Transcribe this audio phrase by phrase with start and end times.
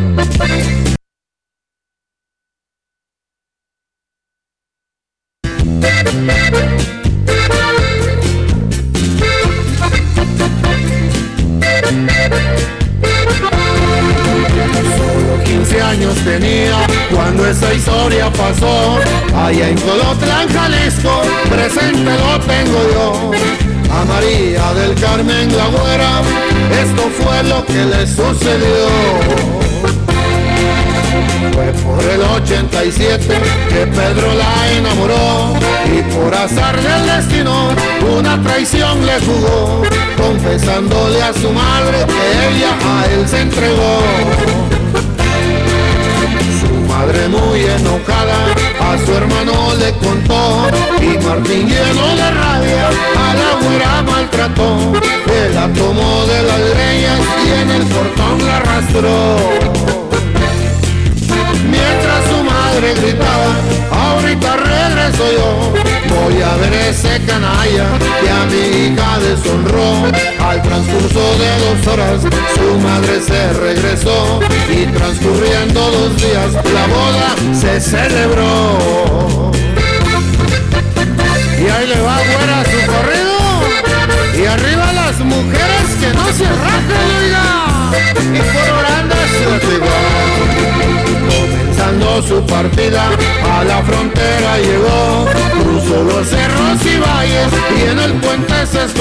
[0.00, 0.97] 嗯。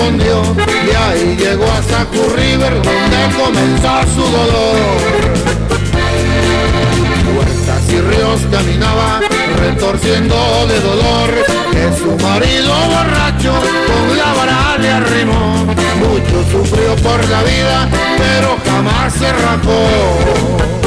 [0.09, 5.33] Y ahí llegó hasta Curriver donde comenzó su dolor.
[7.35, 9.19] Puertas y ríos caminaba
[9.57, 10.35] retorciendo
[10.67, 11.29] de dolor
[11.73, 13.53] que su marido borracho
[13.87, 15.65] con la vara le arrimó.
[15.99, 20.86] Mucho sufrió por la vida pero jamás se rajó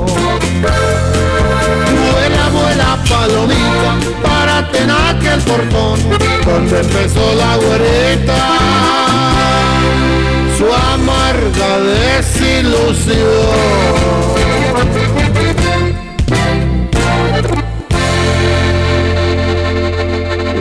[3.11, 3.91] Palomita,
[4.23, 5.01] para tener
[5.33, 5.99] el portón,
[6.45, 8.37] donde empezó la güerita.
[10.57, 13.21] Su amarga desilusión.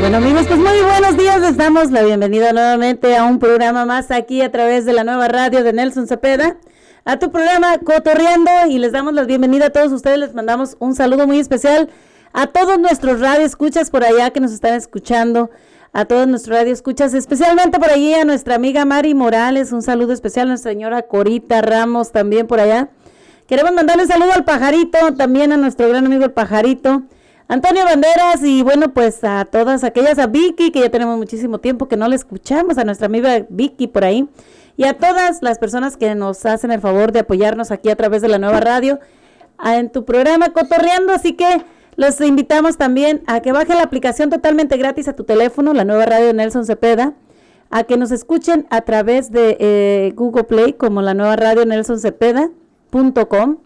[0.00, 4.10] Bueno amigos, pues muy buenos días, les damos la bienvenida nuevamente a un programa más
[4.10, 6.56] aquí a través de la nueva radio de Nelson Cepeda,
[7.04, 10.94] a tu programa Cotorreando y les damos la bienvenida a todos ustedes, les mandamos un
[10.94, 11.90] saludo muy especial
[12.32, 15.50] a todos nuestros radioescuchas por allá que nos están escuchando
[15.92, 20.12] a todos nuestros radio escuchas, especialmente por allí a nuestra amiga Mari Morales, un saludo
[20.12, 22.90] especial a nuestra señora Corita Ramos también por allá.
[23.48, 27.02] Queremos mandarle un saludo al pajarito, también a nuestro gran amigo el pajarito,
[27.48, 31.88] Antonio Banderas y bueno, pues a todas aquellas, a Vicky, que ya tenemos muchísimo tiempo
[31.88, 34.28] que no le escuchamos, a nuestra amiga Vicky por ahí,
[34.76, 38.22] y a todas las personas que nos hacen el favor de apoyarnos aquí a través
[38.22, 39.00] de la nueva radio
[39.64, 41.64] en tu programa Cotorreando, así que...
[41.96, 46.06] Los invitamos también a que baje la aplicación totalmente gratis a tu teléfono, la nueva
[46.06, 47.14] radio Nelson Cepeda,
[47.70, 52.00] a que nos escuchen a través de eh, Google Play como la nueva radio Nelson
[52.00, 53.58] Cepeda.com.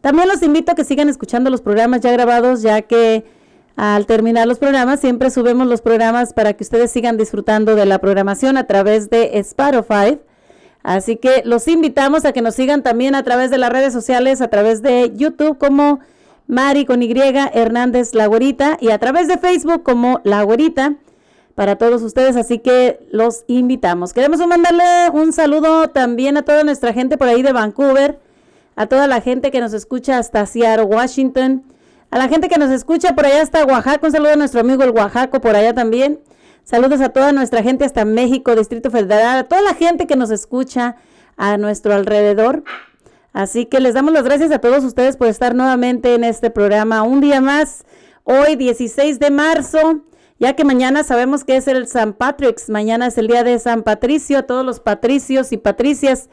[0.00, 3.24] También los invito a que sigan escuchando los programas ya grabados, ya que
[3.76, 7.98] al terminar los programas siempre subimos los programas para que ustedes sigan disfrutando de la
[7.98, 10.18] programación a través de Spotify.
[10.82, 14.40] Así que los invitamos a que nos sigan también a través de las redes sociales,
[14.40, 16.00] a través de YouTube como
[16.50, 17.14] Mari con Y,
[17.52, 18.28] Hernández La
[18.80, 20.96] y a través de Facebook como La Güerita
[21.54, 24.12] para todos ustedes, así que los invitamos.
[24.12, 28.18] Queremos mandarle un saludo también a toda nuestra gente por ahí de Vancouver,
[28.74, 31.62] a toda la gente que nos escucha hasta Seattle, Washington,
[32.10, 34.82] a la gente que nos escucha por allá hasta Oaxaca, un saludo a nuestro amigo
[34.82, 36.18] el Oaxaco por allá también.
[36.64, 40.32] Saludos a toda nuestra gente hasta México, Distrito Federal, a toda la gente que nos
[40.32, 40.96] escucha
[41.36, 42.64] a nuestro alrededor.
[43.32, 47.02] Así que les damos las gracias a todos ustedes por estar nuevamente en este programa
[47.02, 47.84] un día más,
[48.24, 50.00] hoy 16 de marzo,
[50.38, 53.82] ya que mañana sabemos que es el San Patrick's, mañana es el día de San
[53.82, 56.28] Patricio, a todos los patricios y patricias,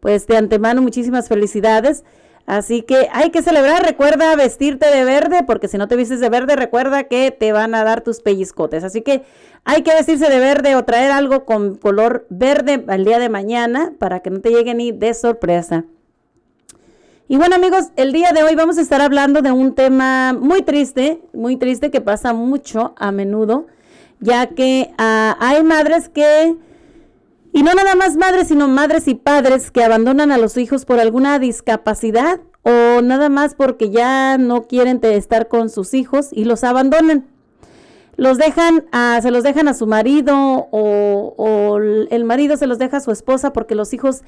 [0.00, 2.04] pues de antemano muchísimas felicidades.
[2.46, 6.30] Así que hay que celebrar, recuerda vestirte de verde, porque si no te vistes de
[6.30, 8.82] verde, recuerda que te van a dar tus pellizcotes.
[8.82, 9.22] Así que
[9.64, 13.92] hay que vestirse de verde o traer algo con color verde al día de mañana
[14.00, 15.84] para que no te llegue ni de sorpresa.
[17.30, 20.62] Y bueno amigos, el día de hoy vamos a estar hablando de un tema muy
[20.62, 23.68] triste, muy triste que pasa mucho a menudo,
[24.18, 26.56] ya que ah, hay madres que,
[27.52, 30.98] y no nada más madres, sino madres y padres que abandonan a los hijos por
[30.98, 36.64] alguna discapacidad o nada más porque ya no quieren estar con sus hijos y los
[36.64, 37.28] abandonan.
[38.16, 40.34] Los dejan, a, se los dejan a su marido
[40.72, 44.22] o, o el marido se los deja a su esposa porque los hijos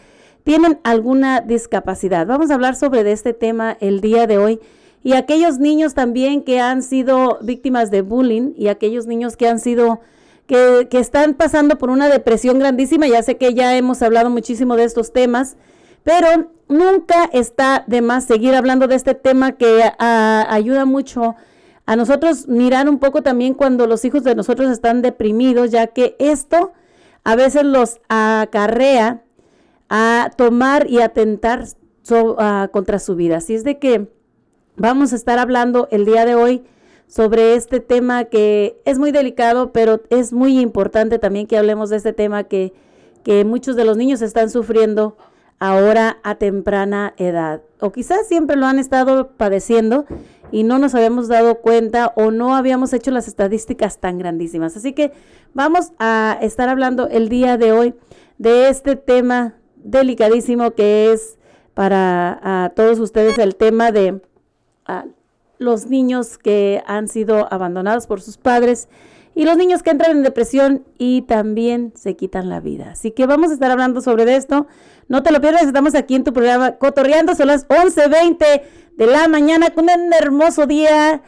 [0.44, 2.26] tienen alguna discapacidad.
[2.26, 4.60] Vamos a hablar sobre este tema el día de hoy
[5.04, 9.58] y aquellos niños también que han sido víctimas de bullying y aquellos niños que han
[9.58, 10.00] sido
[10.46, 13.06] que, que, están pasando por una depresión grandísima.
[13.06, 15.56] Ya sé que ya hemos hablado muchísimo de estos temas,
[16.04, 21.36] pero nunca está de más seguir hablando de este tema que ayuda mucho
[21.86, 26.16] a nosotros mirar un poco también cuando los hijos de nosotros están deprimidos, ya que
[26.18, 26.72] esto
[27.24, 29.22] a veces los acarrea
[29.94, 31.66] a tomar y atentar
[32.72, 33.36] contra su vida.
[33.36, 34.08] Así es de que
[34.76, 36.64] vamos a estar hablando el día de hoy
[37.06, 41.96] sobre este tema que es muy delicado, pero es muy importante también que hablemos de
[41.96, 42.72] este tema que,
[43.22, 45.18] que muchos de los niños están sufriendo
[45.58, 47.60] ahora a temprana edad.
[47.78, 50.06] O quizás siempre lo han estado padeciendo
[50.50, 54.74] y no nos habíamos dado cuenta o no habíamos hecho las estadísticas tan grandísimas.
[54.74, 55.12] Así que
[55.52, 57.94] vamos a estar hablando el día de hoy
[58.38, 61.38] de este tema delicadísimo que es
[61.74, 64.20] para todos ustedes el tema de
[65.58, 68.88] los niños que han sido abandonados por sus padres
[69.34, 72.90] y los niños que entran en depresión y también se quitan la vida.
[72.90, 74.66] Así que vamos a estar hablando sobre esto.
[75.08, 78.62] No te lo pierdas, estamos aquí en tu programa Cotorreando, son las 11.20
[78.96, 81.22] de la mañana con un hermoso día.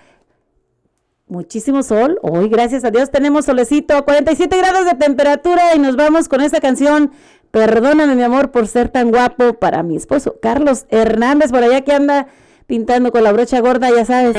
[1.27, 2.19] Muchísimo sol.
[2.23, 6.61] Hoy, gracias a Dios, tenemos solecito, 47 grados de temperatura y nos vamos con esta
[6.61, 7.13] canción
[7.55, 10.41] Perdóname, mi amor, por ser tan guapo para mi esposo.
[10.43, 12.27] Carlos Hernández, por allá que anda
[12.67, 14.35] pintando con la brocha gorda, ya sabes.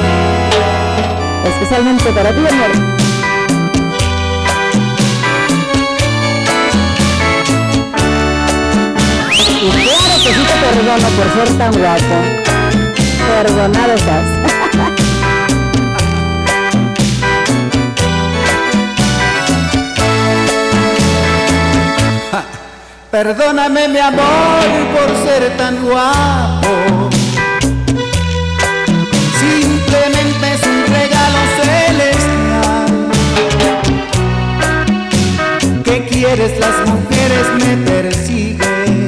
[1.45, 2.71] Especialmente para ti, amor.
[9.31, 12.17] Y claro que perdono por ser tan guapo.
[13.29, 14.34] Perdonado estás.
[23.15, 27.09] Perdóname mi amor por ser tan guapo.
[29.39, 32.91] Simplemente es un regalo celestial.
[35.85, 36.59] ¿Qué quieres?
[36.59, 39.07] Las mujeres me persiguen.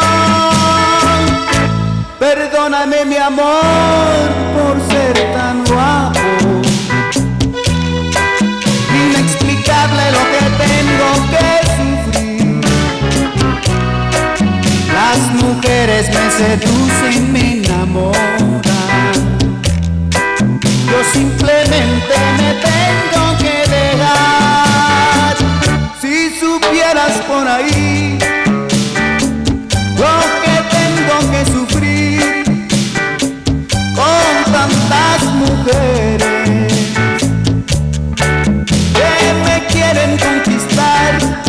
[2.19, 6.24] Perdóname mi amor por ser tan guapo.
[11.05, 11.47] Tengo que
[11.77, 12.61] sufrir.
[14.93, 19.13] Las mujeres me seducen, me enamoran.
[20.89, 25.35] Yo simplemente me tengo que dejar.
[26.01, 28.17] Si supieras por ahí
[29.97, 32.43] lo que tengo que sufrir
[33.95, 36.35] con tantas mujeres.
[39.75, 40.74] quieren conquistar
[41.05, 41.44] y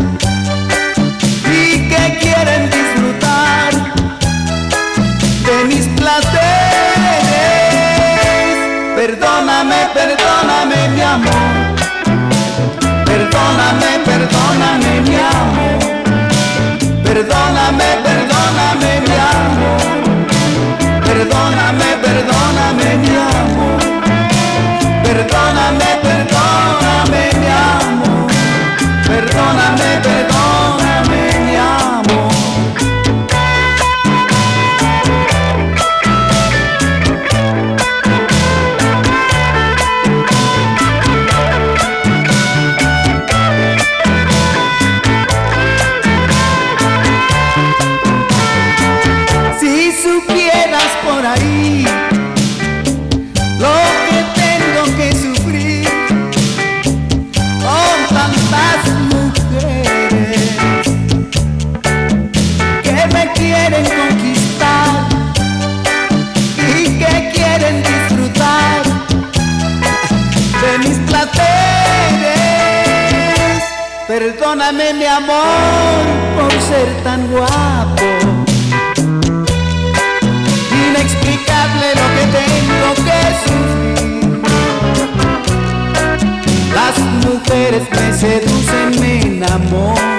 [77.02, 78.02] tan guapo.
[80.88, 84.40] Inexplicable lo que tengo que sufrir.
[86.74, 90.15] Las mujeres me seducen, me enamoran.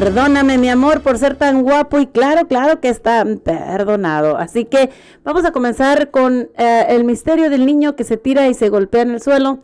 [0.00, 4.38] Perdóname mi amor por ser tan guapo y claro, claro que está perdonado.
[4.38, 4.88] Así que
[5.24, 9.02] vamos a comenzar con eh, el misterio del niño que se tira y se golpea
[9.02, 9.58] en el suelo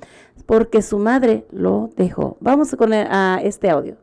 [0.44, 2.36] porque su madre lo dejó.
[2.40, 3.96] Vamos con eh, a este audio.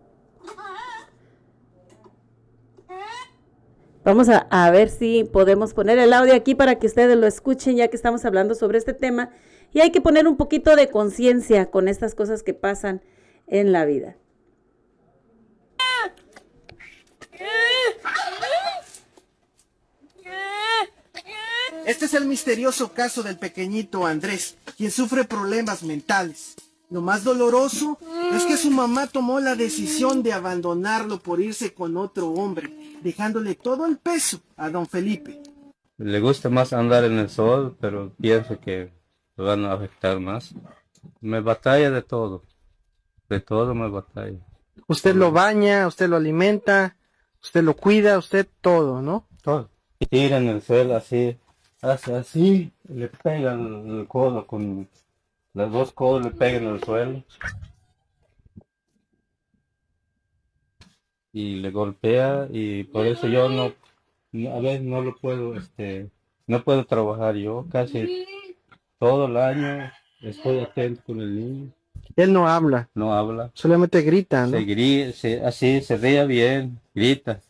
[4.03, 7.75] Vamos a, a, ver si podemos poner el audio aquí para que ustedes lo escuchen
[7.75, 9.29] ya que estamos hablando sobre este tema.
[9.71, 13.01] Y hay que poner un poquito de conciencia con estas cosas que pasan
[13.45, 14.17] en la vida.
[21.85, 26.55] Este es el misterioso caso del pequeñito Andrés, quien sufre problemas mentales.
[26.89, 27.97] Lo más doloroso
[28.33, 33.55] es que su mamá tomó la decisión de abandonarlo por irse con otro hombre, dejándole
[33.55, 35.41] todo el peso a don Felipe.
[35.97, 38.93] Le gusta más andar en el sol, pero pienso que
[39.35, 40.53] lo van a afectar más.
[41.19, 42.43] Me batalla de todo,
[43.27, 44.39] de todo me batalla.
[44.87, 46.95] Usted lo baña, usted lo alimenta,
[47.41, 49.27] usted lo cuida, usted todo, ¿no?
[49.41, 49.69] Todo.
[50.09, 51.37] Tira en el suelo así,
[51.83, 54.87] hace así, le pegan el codo con
[55.53, 57.23] las dos codos le pegan al suelo
[61.31, 63.73] y le golpea y por eso yo no,
[64.49, 66.09] a veces no lo puedo, este,
[66.47, 68.25] no puedo trabajar yo casi
[68.97, 71.71] todo el año estoy atento con el niño.
[72.15, 72.89] Él no habla.
[72.93, 73.51] No habla.
[73.53, 74.57] Solamente grita, ¿no?
[74.57, 77.41] Se grita, así se ría bien, grita.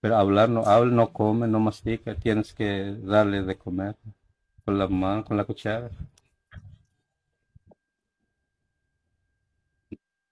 [0.00, 3.96] Pero hablar no habla, no come, no mastica, tienes que darle de comer
[4.64, 5.90] con la mano, con la cuchara.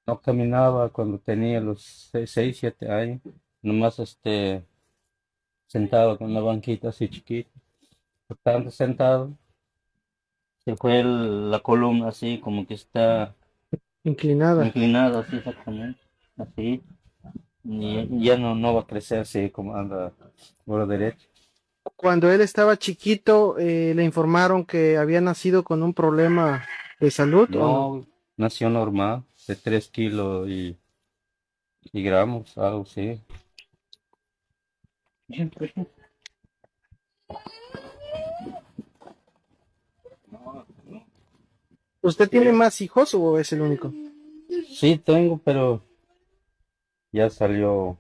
[0.07, 3.21] No caminaba cuando tenía los 6, 7 años,
[3.61, 4.65] nomás este
[5.67, 7.51] sentado con una banquita así chiquita.
[8.27, 9.37] Por tanto sentado,
[10.65, 13.35] se fue la columna así como que está
[14.03, 14.67] inclinada.
[14.67, 16.01] Inclinada, así exactamente,
[16.39, 16.83] así
[17.71, 20.13] y ya no, no va a crecer así como anda
[20.65, 21.29] por la derecha.
[21.97, 26.65] Cuando él estaba chiquito, eh, le informaron que había nacido con un problema
[26.99, 27.49] de salud.
[27.51, 28.07] No,
[28.37, 30.79] nació normal, de 3 kilos y,
[31.93, 33.21] y gramos, algo así.
[42.01, 43.93] ¿Usted tiene más hijos o es el único?
[44.71, 45.83] Sí, tengo, pero
[47.13, 47.99] ya salió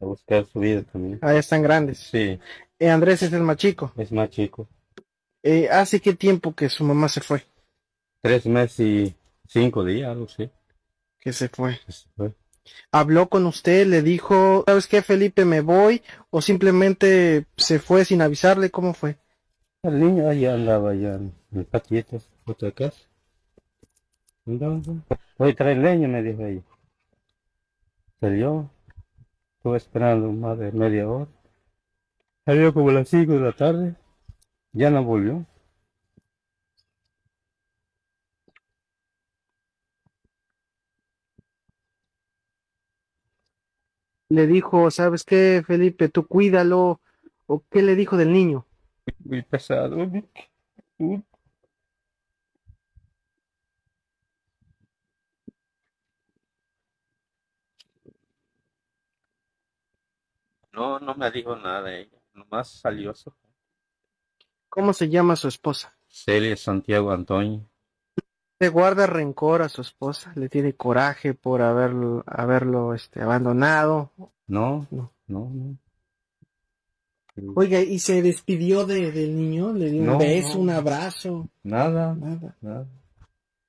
[0.00, 1.18] a buscar su vida también.
[1.22, 1.98] Ah, ya están grandes.
[1.98, 2.38] Sí.
[2.78, 3.92] Eh, Andrés es el más chico.
[3.96, 4.68] Es más chico.
[5.42, 7.44] Eh, ¿Hace qué tiempo que su mamá se fue?
[8.20, 9.14] Tres meses y
[9.46, 10.50] cinco días, algo así.
[11.18, 11.78] Que se fue.
[11.86, 12.34] Que se fue.
[12.90, 13.86] ¿Habló con usted?
[13.86, 16.02] ¿Le dijo, sabes qué, Felipe, me voy?
[16.30, 18.70] ¿O simplemente se fue sin avisarle?
[18.70, 19.18] ¿Cómo fue?
[19.82, 22.98] El niño allá andaba allá en el patito, otra casa.
[24.44, 26.62] Voy a traer leña, me dijo ella.
[28.20, 28.70] Salió,
[29.58, 31.30] estuve esperando más de media hora.
[32.46, 33.96] Salió como a las 5 de la tarde,
[34.72, 35.44] ya no volvió.
[44.28, 46.08] Le dijo, ¿sabes qué, Felipe?
[46.08, 47.00] Tú cuídalo.
[47.46, 48.66] ¿O qué le dijo del niño?
[49.24, 49.96] Muy pesado.
[60.76, 63.34] No, no me dijo nada ella, nomás salió eso.
[64.68, 65.96] ¿Cómo se llama su esposa?
[66.06, 67.66] Celia Santiago Antonio.
[68.60, 70.32] ¿Le guarda rencor a su esposa?
[70.36, 74.12] ¿Le tiene coraje por haberlo, haberlo este, abandonado?
[74.46, 75.78] No, no, no, no.
[77.54, 79.72] Oiga, ¿y se despidió de, del niño?
[79.72, 80.60] ¿Le dio un No, beso, no.
[80.60, 81.48] un abrazo?
[81.62, 82.56] Nada, Nada.
[82.60, 82.86] nada.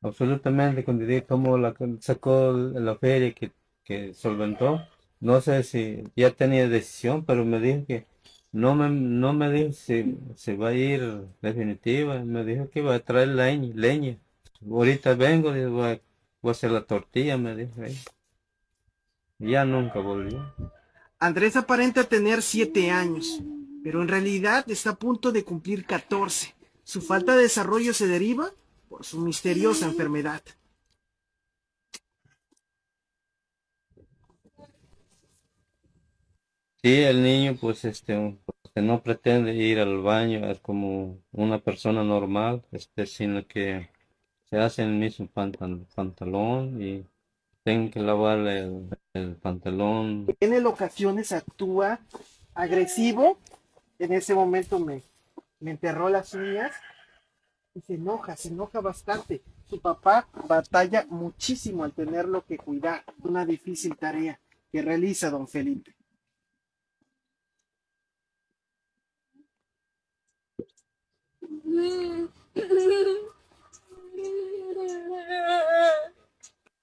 [0.02, 3.52] Absolutamente, cuando dije cómo la sacó la feria que,
[3.84, 4.82] que solventó,
[5.20, 8.06] no sé si ya tenía decisión, pero me dijo que
[8.52, 12.96] no me, no me dijo si se va a ir definitiva, me dijo que iba
[12.96, 14.18] a traer leña, leña.
[14.70, 16.02] Ahorita vengo y voy
[16.44, 17.74] a, hacer la tortilla, me dijo
[19.40, 20.54] Ya nunca volvió.
[21.20, 23.42] Andrés aparenta tener siete años,
[23.84, 26.56] pero en realidad está a punto de cumplir 14.
[26.84, 28.52] Su falta de desarrollo se deriva
[28.88, 30.42] por su misteriosa enfermedad.
[36.81, 38.38] Sí, el niño pues este
[38.75, 43.89] no pretende ir al baño, es como una persona normal, este, sino que
[44.50, 47.05] se hace el mismo pantal- pantalón y
[47.63, 50.27] tengo que lavarle el, el pantalón.
[50.39, 52.00] En ocasiones actúa
[52.53, 53.39] agresivo.
[54.00, 55.01] En ese momento me,
[55.60, 56.72] me enterró las uñas
[57.74, 59.41] y se enoja, se enoja bastante.
[59.69, 64.39] Su papá batalla muchísimo al tenerlo que cuidar, una difícil tarea.
[64.72, 65.97] que realiza don Felipe.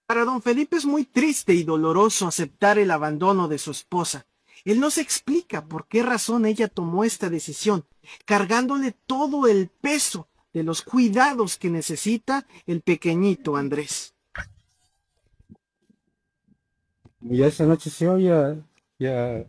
[0.06, 4.26] Para don Felipe es muy triste y doloroso aceptar el abandono de su esposa.
[4.64, 7.84] Él no se explica por qué razón ella tomó esta decisión,
[8.24, 14.14] cargándole todo el peso de los cuidados que necesita el pequeñito Andrés.
[17.20, 18.56] Y esa noche sí, ya,
[18.98, 19.44] ya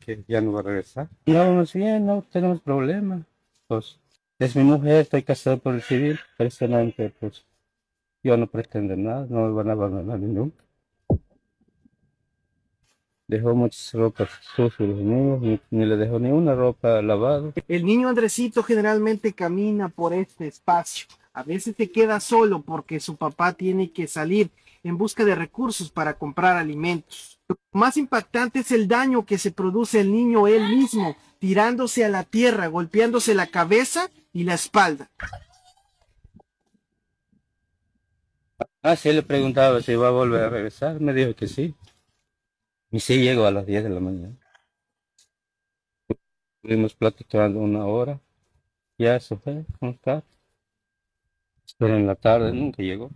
[0.00, 1.08] que ya no va a regresar.
[1.24, 3.24] Y vamos bien, no tenemos problema.
[3.68, 3.98] Pues
[4.44, 7.44] es mi mujer, estoy casado por el civil, personalmente, pues
[8.22, 10.62] yo no pretendo nada, no me van a abandonar nunca.
[13.28, 17.52] Dejó muchas ropas sucias los niños, ni, ni le dejó ni una ropa lavada.
[17.68, 21.06] El niño Andresito generalmente camina por este espacio.
[21.32, 24.50] A veces se queda solo porque su papá tiene que salir
[24.82, 27.38] en busca de recursos para comprar alimentos.
[27.48, 32.08] Lo más impactante es el daño que se produce el niño él mismo, tirándose a
[32.08, 35.10] la tierra, golpeándose la cabeza y la espalda.
[38.82, 41.74] Ah, sí, le preguntaba si va a volver a regresar, me dijo que sí.
[42.90, 44.36] Y sí, llegó a las 10 de la mañana.
[46.56, 48.20] Estuvimos platicando una hora,
[48.98, 50.24] ya se fue el carro.
[51.78, 53.10] Pero en la tarde nunca llegó.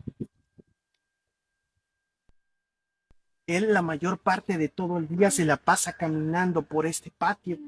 [3.46, 7.58] Él la mayor parte de todo el día se la pasa caminando por este patio.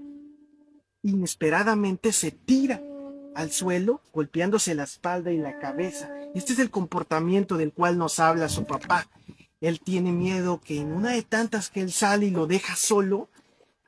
[1.02, 2.80] Inesperadamente se tira
[3.38, 6.10] al suelo, golpeándose la espalda y la cabeza.
[6.34, 9.08] Este es el comportamiento del cual nos habla su papá.
[9.60, 13.28] Él tiene miedo que en una de tantas que él sale y lo deja solo,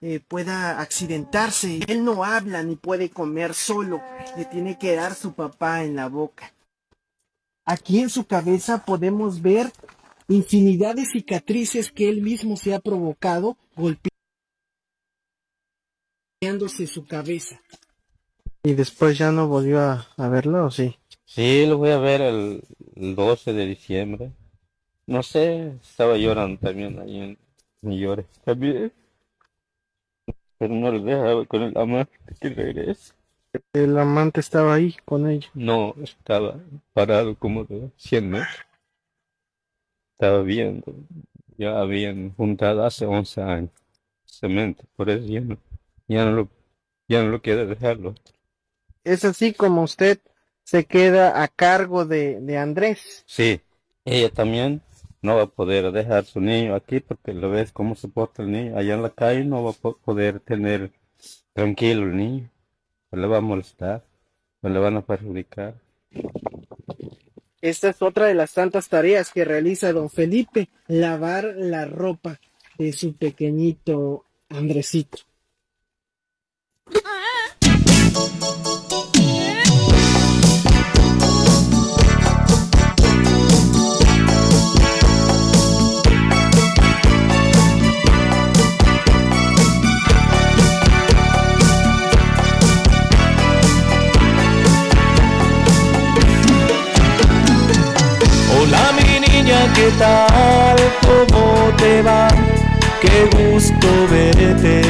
[0.02, 1.80] eh, pueda accidentarse.
[1.88, 4.00] Él no habla ni puede comer solo.
[4.36, 6.54] Le tiene que dar su papá en la boca.
[7.64, 9.72] Aquí en su cabeza podemos ver
[10.28, 13.56] infinidad de cicatrices que él mismo se ha provocado
[16.40, 17.60] golpeándose su cabeza.
[18.62, 20.98] ¿Y después ya no volvió a, a verlo o sí?
[21.24, 22.62] Sí, lo voy a ver el,
[22.96, 24.32] el 12 de diciembre.
[25.06, 27.38] No sé, estaba llorando también ahí en
[27.82, 28.26] mi llore.
[28.44, 28.92] También.
[30.58, 33.14] Pero no le dejaba con el amante que regrese.
[33.72, 35.48] El amante estaba ahí con ella.
[35.54, 36.56] No, estaba
[36.92, 38.66] parado como de 100 metros.
[40.12, 40.94] Estaba viendo.
[41.56, 43.70] Ya habían juntado hace 11 años
[44.26, 45.58] cemento, por eso ya no,
[46.08, 46.48] ya no lo,
[47.08, 48.14] ya no lo quiere dejarlo.
[49.04, 50.18] Es así como usted
[50.62, 53.24] se queda a cargo de, de Andrés.
[53.26, 53.60] Sí,
[54.04, 54.82] ella también
[55.22, 58.50] no va a poder dejar su niño aquí porque lo ves cómo se porta el
[58.52, 58.76] niño.
[58.76, 60.92] Allá en la calle no va a po- poder tener
[61.52, 62.50] tranquilo el niño.
[63.12, 64.04] Le va a molestar,
[64.62, 65.74] le van a perjudicar.
[67.60, 72.40] Esta es otra de las tantas tareas que realiza don Felipe, lavar la ropa
[72.78, 75.18] de su pequeñito Andresito.
[99.80, 100.76] ¿Qué tal?
[101.06, 102.28] ¿Cómo te va?
[103.00, 104.82] Qué gusto verte.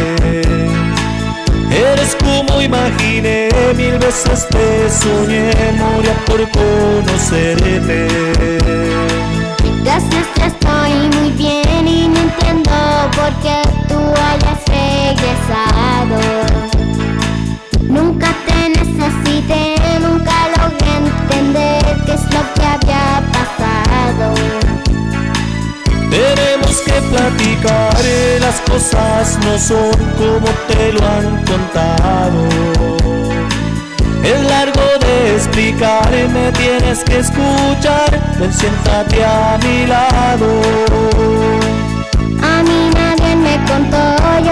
[1.70, 8.08] Eres como imaginé, mil veces te soñé, moría por conocerte.
[9.84, 12.72] Gracias, estoy muy bien y no entiendo
[13.16, 13.98] por qué tú
[14.28, 16.18] hayas regresado.
[17.96, 19.62] Nunca te necesité,
[20.00, 20.89] nunca logré
[21.32, 24.34] entender qué es lo que había pasado.
[26.10, 28.04] Tenemos que platicar,
[28.40, 32.48] las cosas no son como te lo han contado.
[34.24, 40.60] Es largo de explicar, me tienes que escuchar, ven siéntate a mi lado.
[42.42, 44.49] A mí nadie me contó, yo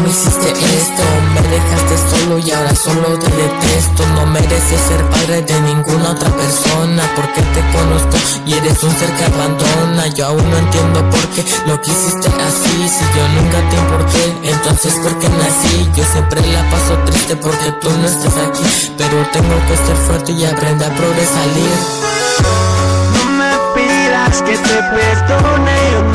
[0.00, 1.02] me hiciste esto.
[1.34, 4.06] Me dejaste solo y ahora solo te detesto.
[4.14, 9.10] No mereces ser padre de ninguna otra persona Porque te conozco y eres un ser
[9.14, 10.06] que abandona.
[10.14, 12.88] Yo aún no entiendo por qué lo quisiste así.
[12.88, 15.88] Si yo nunca te importé, entonces ¿por qué nací?
[15.94, 18.64] Yo siempre la paso triste porque tú no estás aquí.
[18.96, 21.46] Pero tengo que ser fuerte y aprender a progresar.
[23.14, 26.09] No me pidas que te perdone,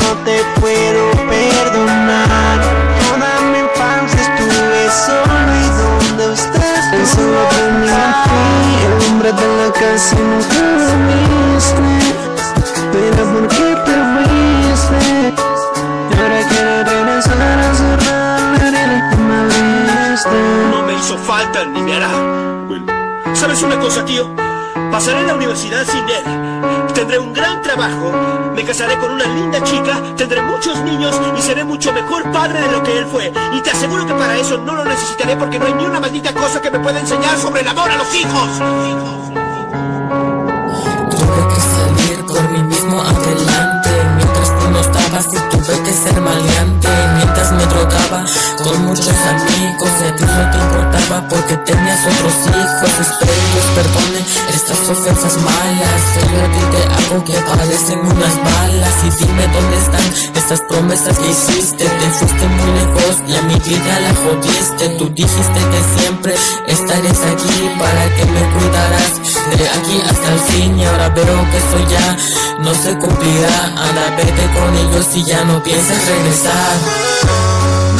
[9.28, 11.82] hombre de la casa nunca lo viste.
[12.92, 15.34] Pero ¿por qué te fuiste?
[16.10, 20.38] Y ahora quieres regresar a cerrar la herida que me abriste.
[20.70, 22.10] No me hizo falta ni me hará.
[23.34, 24.30] ¿sabes una cosa, tío?
[24.96, 26.24] Pasaré la universidad sin él.
[26.94, 28.10] Tendré un gran trabajo.
[28.54, 30.00] Me casaré con una linda chica.
[30.16, 33.30] Tendré muchos niños y seré mucho mejor padre de lo que él fue.
[33.52, 36.32] Y te aseguro que para eso no lo necesitaré porque no hay ni una maldita
[36.32, 38.48] cosa que me pueda enseñar sobre el amor a los hijos.
[41.10, 46.20] Tuve que salir por mí mismo adelante Mientras tú no estabas y tuve que ser
[46.22, 48.24] maleante Mientras me drogaba
[48.64, 49.85] con muchos amigos
[50.16, 52.90] A ti no te importaba porque tenías otros hijos.
[53.00, 56.00] Espero Dios perdone estas ofensas malas.
[56.14, 58.94] Solo dite algo que parecen unas balas.
[59.04, 61.84] Y dime dónde están estas promesas que hiciste.
[61.84, 64.88] Te fuiste muy lejos y a mi vida la jodiste.
[64.96, 66.34] Tú dijiste que siempre
[66.66, 69.12] estarías aquí para que me cuidaras.
[69.52, 72.16] De aquí hasta el fin y ahora veo que eso ya
[72.60, 73.64] no se cumplirá.
[73.76, 77.95] Anda, vete con ellos y ya no pienses regresar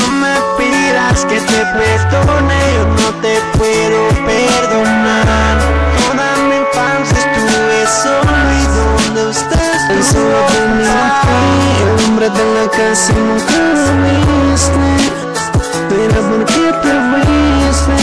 [1.17, 5.57] Pidas que te perdone, yo no te puedo perdonar.
[5.97, 10.85] Toda mi infancia estuve solo y donde estás pensando en mí,
[11.81, 14.89] el hombre de la casa nunca lo viste.
[15.89, 17.97] Pero ¿por qué te fuiste?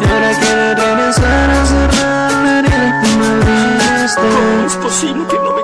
[0.00, 4.20] Y ahora quieres regresar a cerrar la herida que me abriste.
[4.20, 5.59] ¿Cómo es posible que no me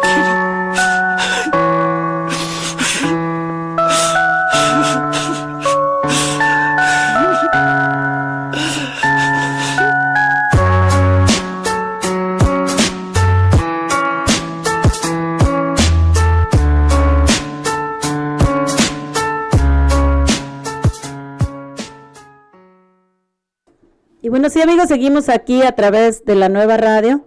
[24.49, 27.25] sí amigos, seguimos aquí a través de la nueva radio.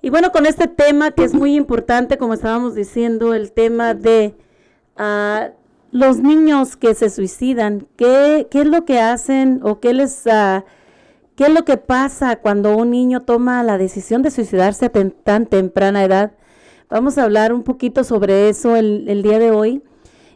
[0.00, 4.34] Y bueno, con este tema que es muy importante, como estábamos diciendo, el tema de
[4.96, 5.50] ah,
[5.90, 10.64] los niños que se suicidan, ¿qué, qué es lo que hacen o qué les, ah,
[11.36, 15.44] ¿Qué es lo que pasa cuando un niño toma la decisión de suicidarse a tan
[15.44, 16.32] temprana edad?
[16.88, 19.82] Vamos a hablar un poquito sobre eso el, el día de hoy.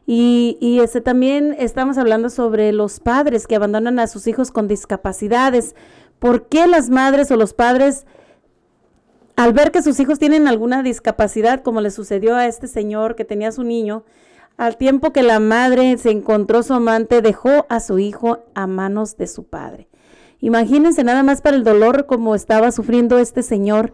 [0.07, 4.69] Y, y este, también estamos hablando sobre los padres que abandonan a sus hijos con
[4.69, 5.75] discapacidades.
[6.21, 8.07] ¿Por qué las madres o los padres,
[9.35, 13.25] al ver que sus hijos tienen alguna discapacidad, como le sucedió a este señor que
[13.25, 14.05] tenía a su niño,
[14.57, 19.17] al tiempo que la madre se encontró su amante, dejó a su hijo a manos
[19.17, 19.89] de su padre?
[20.41, 23.93] Imagínense nada más para el dolor como estaba sufriendo este señor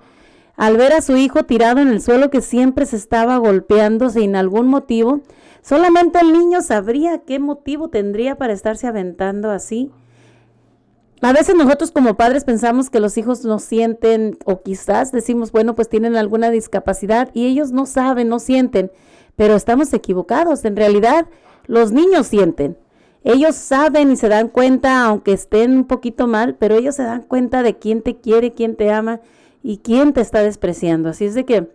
[0.56, 4.36] al ver a su hijo tirado en el suelo que siempre se estaba golpeando sin
[4.36, 5.20] algún motivo.
[5.62, 9.92] Solamente el niño sabría qué motivo tendría para estarse aventando así.
[11.22, 15.74] A veces nosotros como padres pensamos que los hijos no sienten o quizás decimos, bueno,
[15.74, 18.92] pues tienen alguna discapacidad y ellos no saben, no sienten,
[19.34, 20.64] pero estamos equivocados.
[20.64, 21.26] En realidad,
[21.66, 22.76] los niños sienten.
[23.24, 27.22] Ellos saben y se dan cuenta, aunque estén un poquito mal, pero ellos se dan
[27.22, 29.20] cuenta de quién te quiere, quién te ama
[29.62, 31.08] y quién te está despreciando.
[31.08, 31.68] Así es de que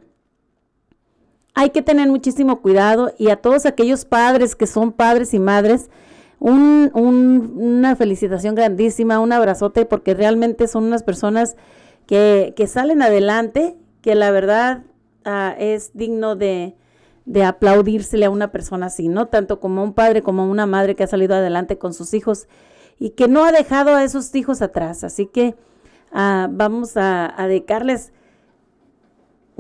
[1.54, 5.90] hay que tener muchísimo cuidado y a todos aquellos padres que son padres y madres,
[6.42, 11.56] un- un- una felicitación grandísima, un abrazote, porque realmente son unas personas
[12.08, 14.82] que, que salen adelante, que la verdad
[15.24, 16.76] ah, es digno de,
[17.26, 19.28] de aplaudírsele a una persona así, ¿no?
[19.28, 22.48] Tanto como un padre como una madre que ha salido adelante con sus hijos
[22.98, 25.04] y que no ha dejado a esos hijos atrás.
[25.04, 25.54] Así que
[26.12, 28.14] ah, vamos a, a dedicarles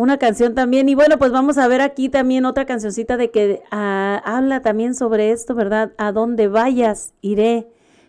[0.01, 0.89] una canción también.
[0.89, 4.95] Y bueno, pues vamos a ver aquí también otra cancioncita de que ah, habla también
[4.95, 5.93] sobre esto, ¿verdad?
[5.97, 7.67] A donde vayas, iré.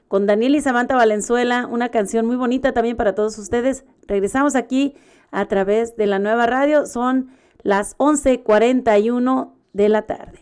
[0.08, 3.84] Con Daniel y Samantha Valenzuela, una canción muy bonita también para todos ustedes.
[4.06, 4.94] Regresamos aquí
[5.30, 6.86] a través de la nueva radio.
[6.86, 7.30] Son
[7.62, 10.41] las 11:41 de la tarde.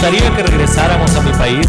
[0.00, 1.66] Gustaría que regresáramos a mi país?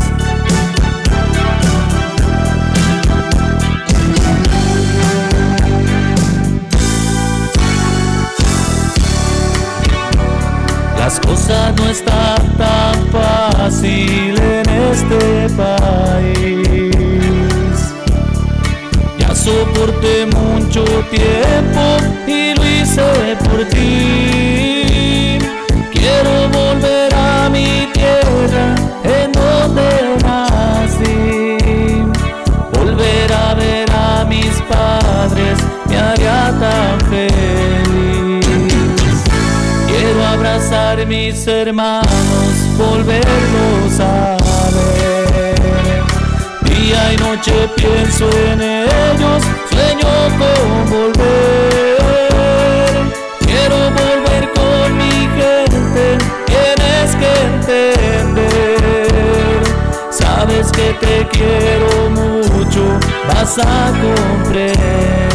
[10.95, 16.93] Las cosas no están tan fácil en este país.
[19.17, 25.39] Ya soporté mucho tiempo y lo hice por ti.
[25.91, 26.88] Quiero volver
[27.93, 31.57] tierra en donde nací.
[32.73, 38.45] Volver a ver a mis padres me haría tan feliz.
[39.87, 44.37] Quiero abrazar mis hermanos, volverlos a
[44.75, 46.03] ver.
[46.63, 51.99] Día y noche pienso en ellos, sueño con volver.
[53.45, 54.28] Quiero volver
[60.59, 62.83] Sabes que te quiero mucho,
[63.29, 65.29] vas a comprender.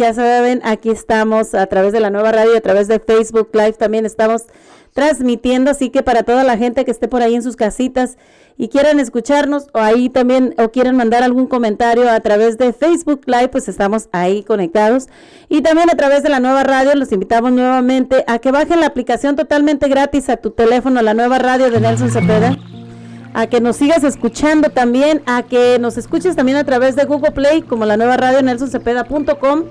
[0.00, 3.74] Ya saben, aquí estamos a través de la nueva radio, a través de Facebook Live
[3.74, 4.44] también estamos
[4.94, 5.70] transmitiendo.
[5.70, 8.16] Así que para toda la gente que esté por ahí en sus casitas
[8.56, 13.24] y quieran escucharnos o ahí también o quieran mandar algún comentario a través de Facebook
[13.26, 15.08] Live, pues estamos ahí conectados.
[15.50, 18.86] Y también a través de la nueva radio los invitamos nuevamente a que bajen la
[18.86, 22.56] aplicación totalmente gratis a tu teléfono, la nueva radio de Nelson Cepeda
[23.34, 27.32] a que nos sigas escuchando también, a que nos escuches también a través de Google
[27.32, 29.64] Play, como la nueva radio nelsoncepeda.com,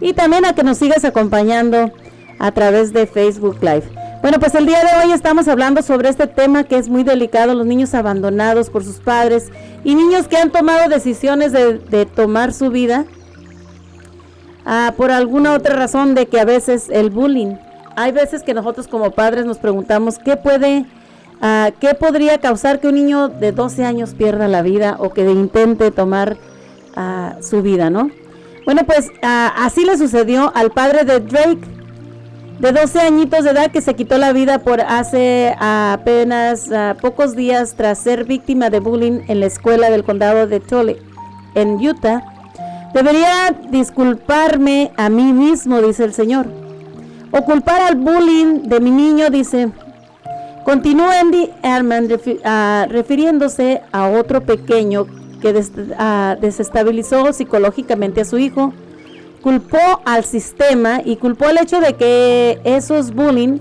[0.00, 1.92] y también a que nos sigas acompañando
[2.38, 3.84] a través de Facebook Live.
[4.22, 7.54] Bueno, pues el día de hoy estamos hablando sobre este tema que es muy delicado,
[7.54, 9.50] los niños abandonados por sus padres
[9.84, 13.04] y niños que han tomado decisiones de, tomar su vida
[14.64, 17.54] ah, por alguna otra razón de que a veces el bullying.
[17.96, 20.86] Hay veces que nosotros como padres nos preguntamos qué puede
[21.40, 25.22] Ah, ¿Qué podría causar que un niño de 12 años pierda la vida o que
[25.30, 26.36] intente tomar
[26.96, 28.10] ah, su vida, no?
[28.68, 31.66] Bueno, pues así le sucedió al padre de Drake,
[32.58, 36.68] de 12 añitos de edad, que se quitó la vida por hace apenas
[37.00, 40.98] pocos días tras ser víctima de bullying en la escuela del condado de Tully,
[41.54, 42.22] en Utah.
[42.92, 46.46] Debería disculparme a mí mismo, dice el Señor.
[47.30, 49.70] O culpar al bullying de mi niño, dice,
[50.66, 51.48] Continúa Andy
[52.44, 55.06] ah, refiriéndose a otro pequeño
[55.40, 55.62] que
[55.98, 58.72] ah, desestabilizó psicológicamente a su hijo,
[59.42, 63.58] culpó al sistema y culpó el hecho de que esos bullying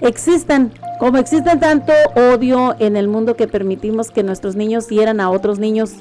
[0.00, 5.30] existan, como existen tanto odio en el mundo que permitimos que nuestros niños hieran a
[5.30, 5.92] otros niños.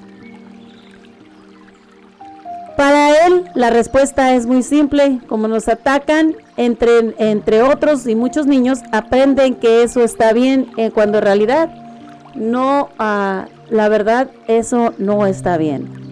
[2.78, 8.48] Para él la respuesta es muy simple, como nos atacan entre, entre otros y muchos
[8.48, 11.70] niños aprenden que eso está bien eh, cuando en realidad
[12.36, 16.06] no, ah, la verdad eso no está bien.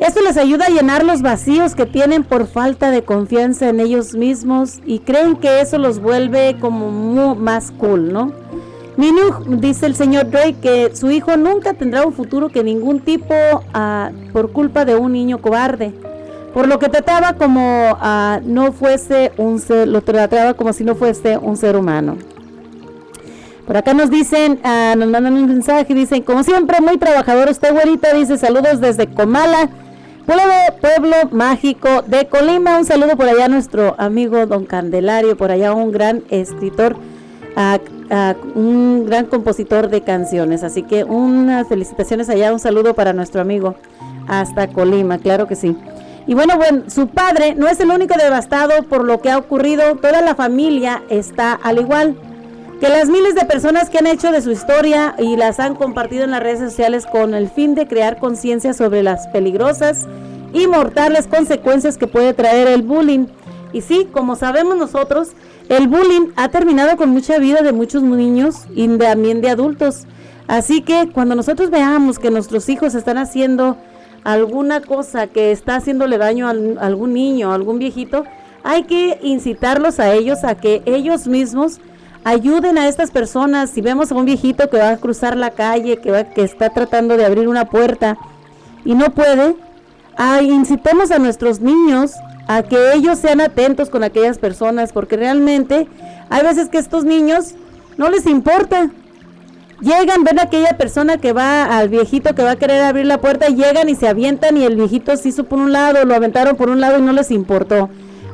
[0.00, 4.14] Esto les ayuda a llenar los vacíos que tienen por falta de confianza en ellos
[4.14, 8.32] mismos y creen que eso los vuelve como más cool, ¿no?
[8.96, 13.34] Minu dice el señor Drake que su hijo nunca tendrá un futuro que ningún tipo
[13.74, 15.92] ah, por culpa de un niño cobarde.
[16.54, 20.94] Por lo que trataba como ah, no fuese un ser, lo trataba como si no
[20.94, 22.16] fuese un ser humano.
[23.70, 27.72] Por acá nos dicen, ah, nos mandan un mensaje, dicen, como siempre, muy trabajador usted,
[27.72, 29.68] güerita, dice saludos desde Comala,
[30.26, 32.78] pueblo, pueblo mágico de Colima.
[32.78, 36.96] Un saludo por allá a nuestro amigo Don Candelario, por allá un gran escritor,
[38.56, 40.64] un gran compositor de canciones.
[40.64, 43.76] Así que unas felicitaciones allá, un saludo para nuestro amigo
[44.26, 45.76] hasta Colima, claro que sí.
[46.26, 49.94] Y bueno, bueno, su padre no es el único devastado por lo que ha ocurrido,
[49.94, 52.16] toda la familia está al igual
[52.80, 56.24] que las miles de personas que han hecho de su historia y las han compartido
[56.24, 60.06] en las redes sociales con el fin de crear conciencia sobre las peligrosas
[60.54, 63.26] y mortales consecuencias que puede traer el bullying.
[63.74, 65.32] Y sí, como sabemos nosotros,
[65.68, 70.06] el bullying ha terminado con mucha vida de muchos niños y también de adultos.
[70.48, 73.76] Así que cuando nosotros veamos que nuestros hijos están haciendo
[74.24, 78.24] alguna cosa que está haciéndole daño a algún niño, a algún viejito,
[78.64, 81.78] hay que incitarlos a ellos a que ellos mismos
[82.24, 83.70] ayuden a estas personas.
[83.70, 86.70] Si vemos a un viejito que va a cruzar la calle, que, va, que está
[86.70, 88.18] tratando de abrir una puerta
[88.84, 89.56] y no puede,
[90.42, 92.12] incitemos a nuestros niños
[92.46, 95.86] a que ellos sean atentos con aquellas personas, porque realmente
[96.28, 97.54] hay veces que estos niños
[97.96, 98.90] no les importa.
[99.80, 103.18] Llegan, ven a aquella persona que va, al viejito que va a querer abrir la
[103.18, 106.56] puerta, llegan y se avientan y el viejito se hizo por un lado, lo aventaron
[106.56, 107.88] por un lado y no les importó.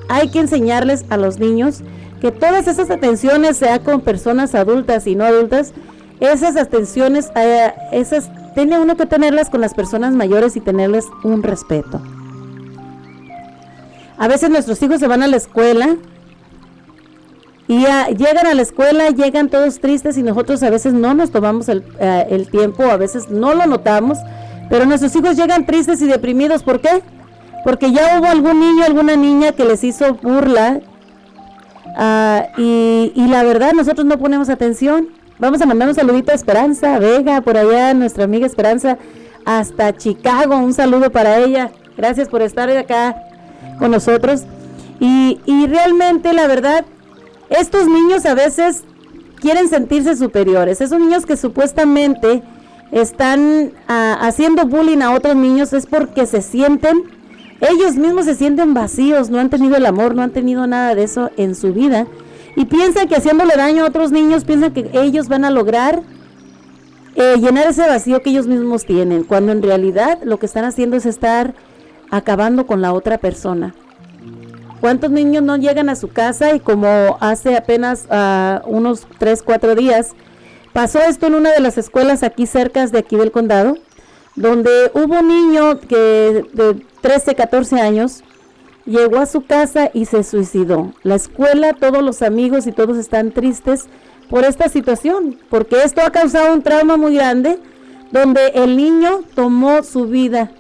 [0.09, 1.83] Hay que enseñarles a los niños
[2.21, 5.73] que todas esas atenciones, sea con personas adultas y no adultas,
[6.21, 11.43] esas atenciones, eh, esas, tiene uno que tenerlas con las personas mayores y tenerles un
[11.43, 12.01] respeto.
[14.19, 15.97] A veces nuestros hijos se van a la escuela
[17.69, 17.81] y
[18.17, 21.85] llegan a la escuela, llegan todos tristes y nosotros a veces no nos tomamos el,
[21.99, 24.19] eh, el, tiempo, a veces no lo notamos,
[24.71, 26.63] pero nuestros hijos llegan tristes y deprimidos.
[26.63, 27.03] ¿Por qué?
[27.65, 30.81] Porque ya hubo algún niño, alguna niña que les hizo burla
[32.59, 35.09] y, y, la verdad nosotros no ponemos atención.
[35.39, 38.99] Vamos a mandar un saludito a Esperanza Vega, por allá, nuestra amiga Esperanza,
[39.45, 40.57] hasta Chicago.
[40.57, 41.71] Un saludo para ella.
[41.97, 43.17] Gracias por estar acá
[43.79, 44.45] con nosotros.
[45.01, 46.85] Y, y realmente la verdad
[47.51, 48.85] estos niños a veces
[49.41, 50.81] quieren sentirse superiores.
[50.81, 52.43] Esos niños que supuestamente
[52.93, 57.05] están ah, haciendo bullying a otros niños es porque se sienten,
[57.61, 61.05] ellos mismos se sienten vacíos, no han tenido el amor, no han tenido nada de
[61.05, 62.07] eso en su vida.
[62.55, 66.03] Y piensan que haciéndole daño a otros niños, piensan que ellos van a lograr
[67.15, 70.97] eh, llenar ese vacío que ellos mismos tienen, cuando en realidad lo que están haciendo
[70.97, 71.55] es estar
[72.11, 73.75] acabando con la otra persona.
[74.81, 79.75] ¿Cuántos niños no llegan a su casa y como hace apenas uh, unos 3, 4
[79.75, 80.13] días,
[80.75, 83.79] pasó esto en una de las escuelas aquí cerca de aquí del condado,
[84.37, 88.23] donde hubo un niño que de 13, 14 años
[88.85, 90.93] llegó a su casa y se suicidó.
[91.03, 93.87] La escuela, todos los amigos y todos están tristes
[94.31, 97.59] por esta situación, porque esto ha causado un trauma muy grande,
[98.13, 100.51] donde el niño tomó su vida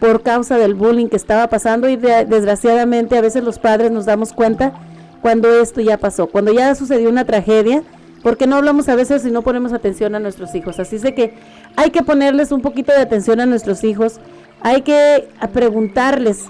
[0.00, 4.32] por causa del bullying que estaba pasando y desgraciadamente a veces los padres nos damos
[4.32, 4.72] cuenta
[5.20, 7.82] cuando esto ya pasó, cuando ya sucedió una tragedia,
[8.22, 10.78] porque no hablamos a veces y no ponemos atención a nuestros hijos.
[10.78, 11.34] Así es que
[11.76, 14.20] hay que ponerles un poquito de atención a nuestros hijos,
[14.60, 16.46] hay que preguntarles.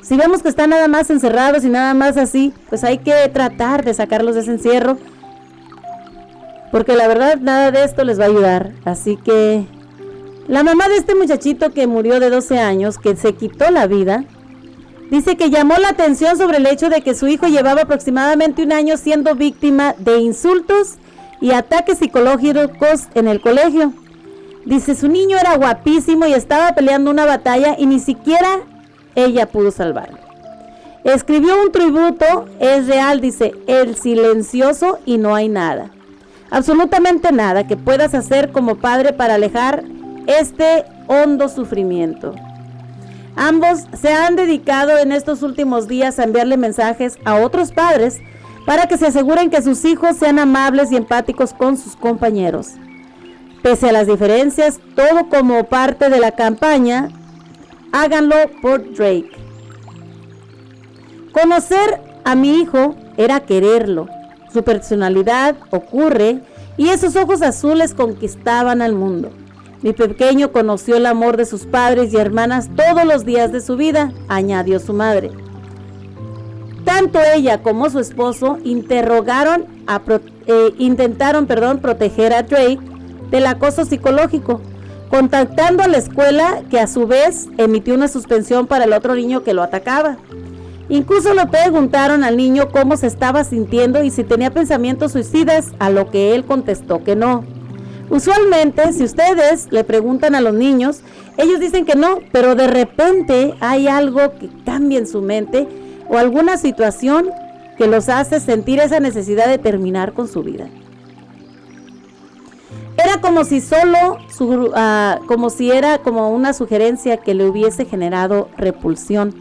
[0.00, 3.84] Si vemos que están nada más encerrados y nada más así, pues hay que tratar
[3.84, 4.98] de sacarlos de ese encierro,
[6.72, 8.72] porque la verdad nada de esto les va a ayudar.
[8.84, 9.64] Así que
[10.48, 14.24] la mamá de este muchachito que murió de 12 años, que se quitó la vida,
[15.12, 18.72] dice que llamó la atención sobre el hecho de que su hijo llevaba aproximadamente un
[18.72, 20.94] año siendo víctima de insultos
[21.38, 23.92] y ataques psicológicos en el colegio.
[24.64, 28.60] Dice, su niño era guapísimo y estaba peleando una batalla y ni siquiera
[29.14, 30.16] ella pudo salvarlo.
[31.04, 35.90] Escribió un tributo, es real, dice, el silencioso y no hay nada.
[36.50, 39.84] Absolutamente nada que puedas hacer como padre para alejar
[40.26, 42.34] este hondo sufrimiento.
[43.36, 48.20] Ambos se han dedicado en estos últimos días a enviarle mensajes a otros padres
[48.66, 52.72] para que se aseguren que sus hijos sean amables y empáticos con sus compañeros.
[53.62, 57.08] Pese a las diferencias, todo como parte de la campaña,
[57.92, 59.30] háganlo por Drake.
[61.32, 64.08] Conocer a mi hijo era quererlo.
[64.52, 66.40] Su personalidad ocurre
[66.76, 69.30] y esos ojos azules conquistaban al mundo.
[69.82, 73.76] Mi pequeño conoció el amor de sus padres y hermanas todos los días de su
[73.76, 75.30] vida, añadió su madre.
[76.84, 79.66] Tanto ella como su esposo interrogaron
[80.46, 82.78] eh, intentaron perdón, proteger a Drake
[83.30, 84.60] del acoso psicológico,
[85.10, 89.42] contactando a la escuela que a su vez emitió una suspensión para el otro niño
[89.42, 90.16] que lo atacaba.
[90.88, 95.90] Incluso le preguntaron al niño cómo se estaba sintiendo y si tenía pensamientos suicidas, a
[95.90, 97.44] lo que él contestó que no.
[98.10, 101.02] Usualmente, si ustedes le preguntan a los niños,
[101.36, 105.66] ellos dicen que no, pero de repente hay algo que cambia en su mente
[106.08, 107.30] o alguna situación
[107.78, 110.68] que los hace sentir esa necesidad de terminar con su vida.
[113.02, 114.18] Era como si solo,
[114.74, 119.34] ah, como si era como una sugerencia que le hubiese generado repulsión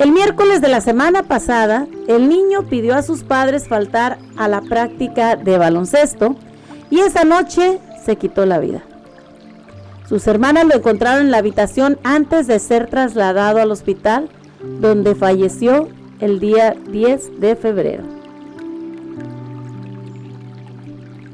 [0.00, 4.62] el miércoles de la semana pasada, el niño pidió a sus padres faltar a la
[4.62, 6.36] práctica de baloncesto
[6.88, 8.82] y esa noche se quitó la vida.
[10.08, 14.30] Sus hermanas lo encontraron en la habitación antes de ser trasladado al hospital,
[14.80, 15.88] donde falleció
[16.20, 18.04] el día 10 de febrero.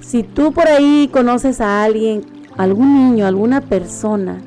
[0.01, 4.41] Si tú por ahí conoces a alguien, algún niño, alguna persona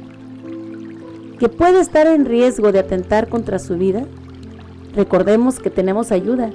[1.39, 4.03] que puede estar en riesgo de atentar contra su vida,
[4.95, 6.49] recordemos que tenemos ayuda.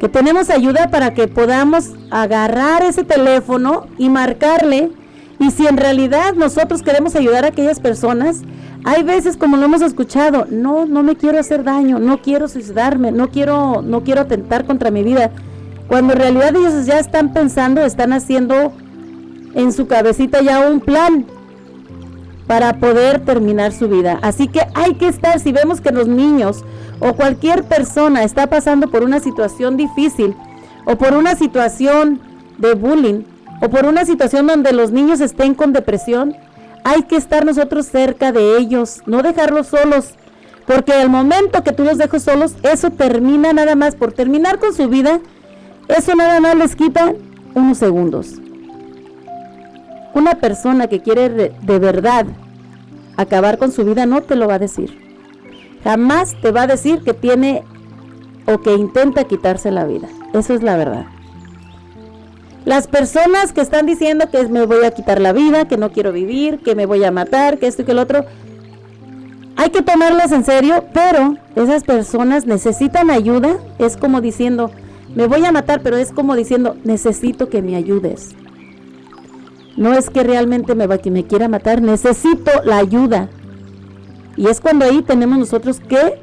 [0.00, 4.92] Que tenemos ayuda para que podamos agarrar ese teléfono y marcarle.
[5.40, 8.42] Y si en realidad nosotros queremos ayudar a aquellas personas,
[8.84, 13.10] Hay veces como lo hemos escuchado, no, no me quiero hacer daño, no quiero suicidarme,
[13.10, 15.32] no quiero, no quiero atentar contra mi vida.
[15.88, 18.72] Cuando en realidad ellos ya están pensando, están haciendo
[19.54, 21.26] en su cabecita ya un plan
[22.48, 24.18] para poder terminar su vida.
[24.22, 26.64] Así que hay que estar, si vemos que los niños
[26.98, 30.34] o cualquier persona está pasando por una situación difícil
[30.86, 32.20] o por una situación
[32.56, 33.22] de bullying
[33.60, 36.34] o por una situación donde los niños estén con depresión,
[36.84, 40.14] hay que estar nosotros cerca de ellos, no dejarlos solos,
[40.66, 44.72] porque el momento que tú los dejas solos, eso termina nada más por terminar con
[44.72, 45.20] su vida,
[45.88, 47.12] eso nada más les quita
[47.54, 48.40] unos segundos.
[50.14, 52.26] Una persona que quiere de, verdad
[53.16, 54.96] acabar con su vida no te lo va a decir.
[55.84, 57.62] Jamás te va a decir que tiene
[58.46, 60.08] o que intenta quitarse la vida.
[60.34, 61.06] Eso es la verdad.
[62.64, 66.12] Las personas que están diciendo que me voy a quitar la vida, que no quiero
[66.12, 68.24] vivir, que me voy a matar, que esto y que el otro,
[69.56, 73.56] hay que tomarlas en serio, pero esas personas necesitan ayuda.
[73.78, 74.70] Es como diciendo,
[75.14, 78.36] me voy a matar, pero es como diciendo, necesito que me ayudes.
[79.78, 83.28] No es que realmente me, me quiera matar, necesito la ayuda.
[84.36, 86.18] Y es cuando ahí tenemos nosotros que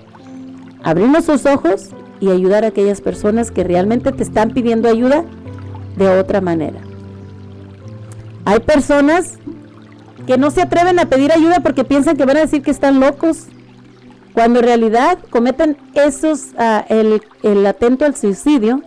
[0.84, 5.24] abrir nuestros ojos y ayudar a aquellas personas que realmente te están pidiendo ayuda
[5.96, 6.82] de otra manera.
[8.44, 9.40] Hay personas
[10.28, 13.00] que no se atreven a pedir ayuda porque piensan que van a decir que están
[13.00, 13.46] locos,
[14.34, 18.82] cuando en realidad cometen esos, uh, el, el atento al suicidio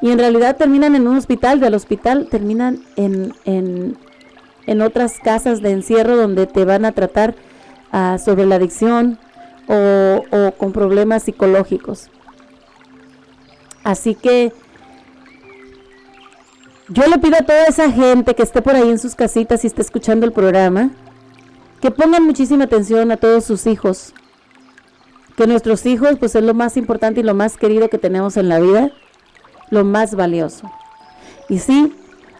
[0.00, 3.96] y en realidad terminan en un hospital, del hospital terminan en, en,
[4.66, 7.34] en otras casas de encierro donde te van a tratar
[7.92, 9.18] uh, sobre la adicción
[9.66, 12.08] o, con problemas psicológicos.
[13.84, 14.52] Así que
[16.88, 19.66] yo le pido a toda esa gente que esté por ahí en sus casitas y
[19.66, 20.90] esté escuchando el programa,
[21.82, 24.14] que pongan muchísima atención a todos sus hijos,
[25.36, 28.48] que nuestros hijos pues es lo más importante y lo más querido que tenemos en
[28.48, 28.90] la vida
[29.70, 30.70] lo más valioso.
[31.48, 31.94] Y sí,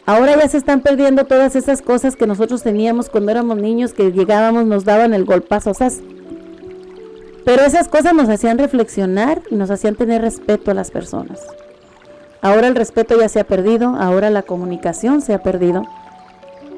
[0.06, 4.12] ahora ya se están perdiendo todas esas cosas que nosotros teníamos cuando éramos niños, que
[4.12, 5.90] llegábamos, nos daban el golpazo, sea,
[7.44, 11.40] pero esas cosas nos hacían reflexionar y nos hacían tener respeto a las personas.
[12.42, 15.84] Ahora el respeto ya se ha perdido, ahora la comunicación se ha perdido.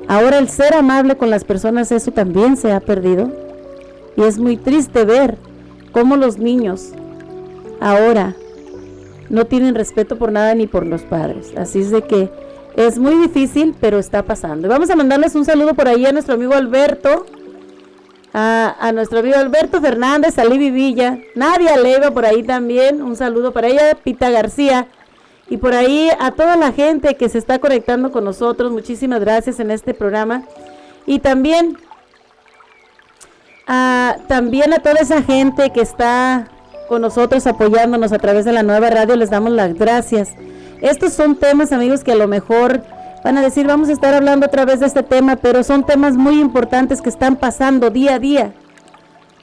[0.07, 3.33] Ahora el ser amable con las personas, eso también se ha perdido.
[4.17, 5.39] Y es muy triste ver
[5.91, 6.93] cómo los niños
[7.81, 8.37] ahora
[9.31, 11.53] no tienen respeto por nada ni por los padres.
[11.57, 12.29] Así es de que
[12.77, 14.67] es muy difícil, pero está pasando.
[14.67, 17.27] Y vamos a mandarles un saludo por ahí a nuestro amigo Alberto,
[18.33, 20.95] a, a nuestro amigo Alberto Fernández, a Libby
[21.35, 24.89] Nadia Leiva por ahí también, un saludo para ella, Pita García,
[25.49, 29.59] y por ahí a toda la gente que se está conectando con nosotros, muchísimas gracias
[29.59, 30.45] en este programa.
[31.07, 31.77] Y también,
[33.67, 36.49] a, también a toda esa gente que está
[36.91, 40.31] con nosotros apoyándonos a través de la nueva radio, les damos las gracias.
[40.81, 42.83] Estos son temas, amigos, que a lo mejor
[43.23, 46.17] van a decir, vamos a estar hablando a través de este tema, pero son temas
[46.17, 48.55] muy importantes que están pasando día a día,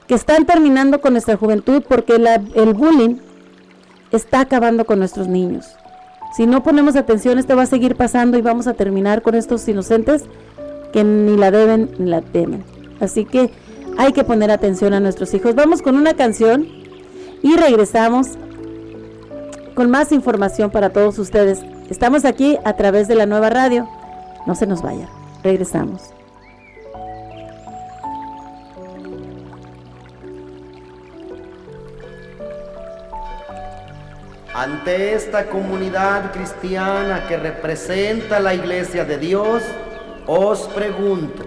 [0.07, 3.15] que están terminando con nuestra juventud porque la, el bullying
[4.11, 5.67] está acabando con nuestros niños.
[6.35, 9.65] Si no ponemos atención, esto va a seguir pasando y vamos a terminar con estos
[9.69, 10.25] inocentes
[10.91, 12.65] que ni la deben ni la temen.
[12.99, 13.51] Así que
[13.97, 15.55] hay que poner atención a nuestros hijos.
[15.55, 16.85] Vamos con una canción
[17.47, 18.27] y regresamos
[19.73, 21.59] con más información para todos ustedes.
[21.89, 23.87] Estamos aquí a través de la nueva radio.
[24.45, 25.07] No se nos vayan.
[25.43, 26.01] Regresamos.
[34.53, 39.63] Ante esta comunidad cristiana que representa la iglesia de Dios,
[40.25, 41.45] os pregunto,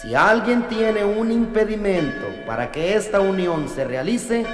[0.00, 4.46] si alguien tiene un impedimento para que esta unión se realice,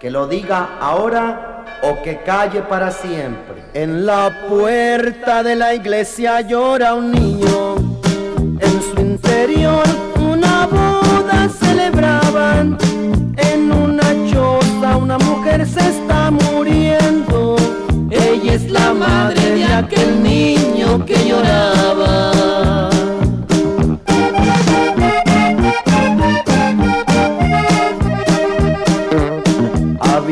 [0.00, 3.64] que lo diga ahora o que calle para siempre.
[3.74, 7.76] En la puerta de la iglesia llora un niño,
[8.60, 9.82] en su interior
[10.20, 12.78] una boda celebraban,
[13.36, 17.56] en una choza una mujer se está muriendo,
[18.10, 22.97] ella es la madre de aquel niño que lloraba.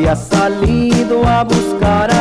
[0.07, 2.16] Había salido a buscar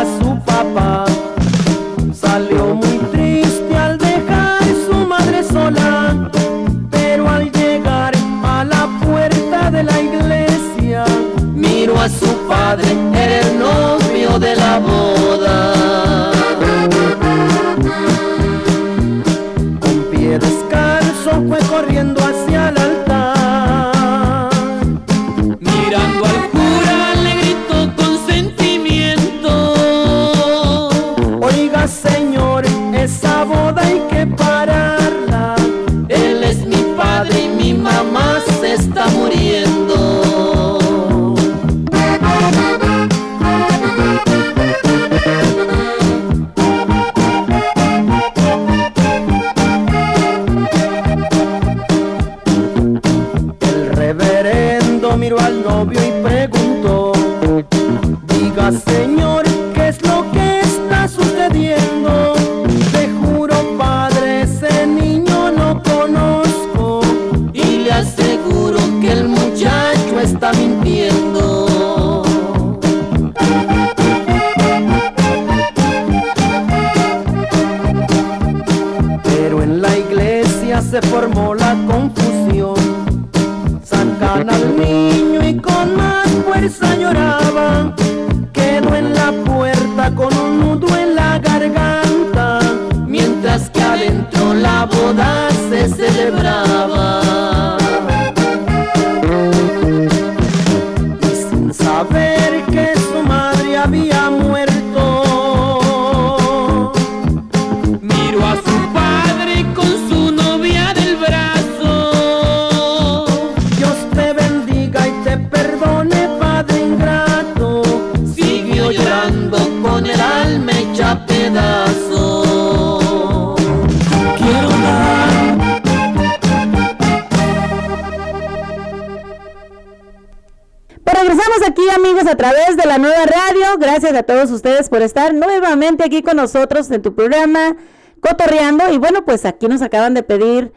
[134.16, 137.76] a todos ustedes por estar nuevamente aquí con nosotros en tu programa
[138.20, 138.92] Cotorreando.
[138.92, 140.72] Y bueno, pues aquí nos acaban de pedir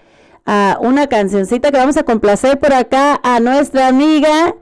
[0.46, 4.56] ah, una cancioncita que vamos a complacer por acá a nuestra amiga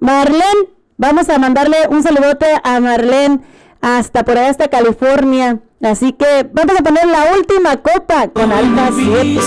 [0.00, 0.68] Marlene.
[0.98, 3.40] Vamos a mandarle un saludote a Marlene
[3.80, 5.60] hasta por allá, hasta California.
[5.82, 9.40] Así que vamos a poner la última copa con alta 7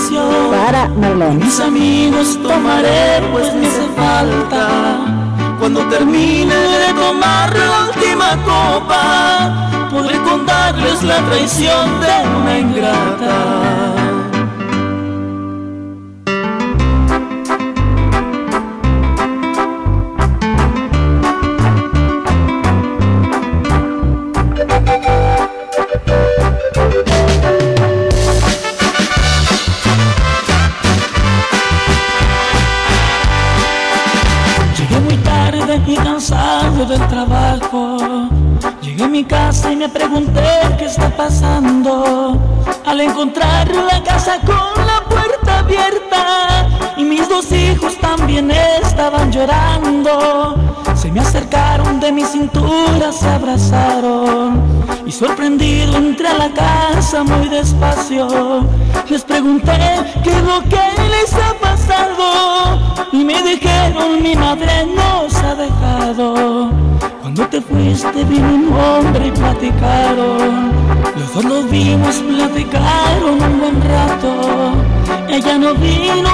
[0.50, 1.44] para Marlene.
[1.44, 5.19] Mis amigos tomaré pues me hace falta.
[5.60, 13.99] Cuando termine de tomar la última copa, podré contarles la traición de una ingrata.
[36.90, 37.98] Del trabajo.
[38.82, 40.42] Llegué a mi casa y me pregunté
[40.76, 42.36] qué está pasando.
[42.84, 46.66] Al encontrar la casa con la puerta abierta
[46.96, 50.56] y mis dos hijos también estaban llorando.
[50.96, 54.69] Se me acercaron de mi cintura, se abrazaron
[55.06, 58.66] y sorprendido entré a la casa muy despacio.
[59.08, 59.72] Les pregunté
[60.22, 62.78] qué es lo que les ha pasado
[63.12, 66.70] y me dijeron mi madre nos ha dejado.
[67.20, 70.72] Cuando te fuiste vino un hombre y platicaron.
[71.16, 74.72] Los dos nos vimos, platicaron un buen rato.
[75.28, 76.29] Ella no vino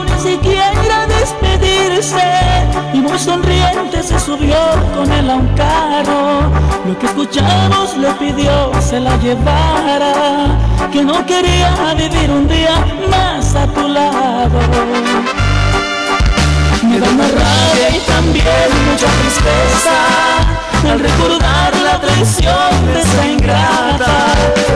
[3.97, 4.57] sonriente se subió
[4.95, 6.51] con él a un carro.
[6.87, 10.59] Lo que escuchamos le pidió se la llevara,
[10.93, 14.59] que no quería vivir un día más a tu lado.
[16.83, 19.97] Me da una rabia y también mucha tristeza
[20.91, 24.35] al recordar la traición de esa ingrata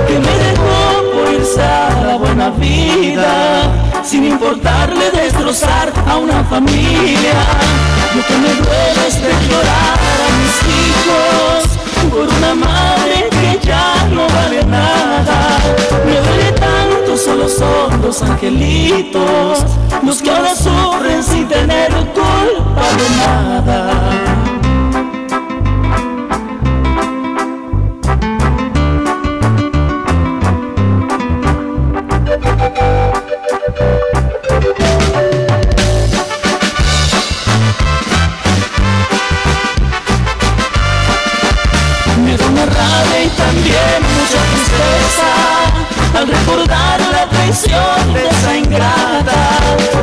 [0.08, 0.89] que me dejó
[1.40, 3.72] la buena vida
[4.04, 7.34] sin importarle destrozar a una familia.
[8.14, 14.26] Lo que me duele es llorar a mis hijos por una madre que ya no
[14.28, 15.58] vale nada.
[16.04, 19.64] Me duele tanto, solo son dos angelitos
[20.04, 24.49] los que ahora sufren sin tener culpa de nada.
[44.30, 49.58] Mucha tristeza al recordar la traición de esa ingrata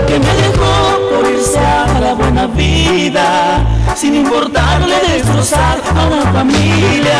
[0.05, 3.65] que me dejó por irse a la buena vida
[3.95, 7.19] sin importarle destrozar a una familia.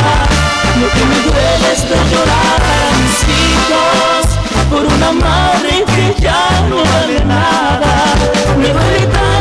[0.82, 4.28] Lo que me duele es ver llorar a mis hijos
[4.70, 8.16] por una madre que ya no vale nada.
[8.58, 9.37] Me duele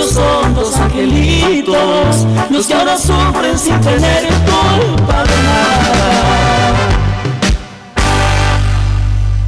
[0.00, 6.88] solo son dos angelitos los que ahora sufren sin tener culpa de nada.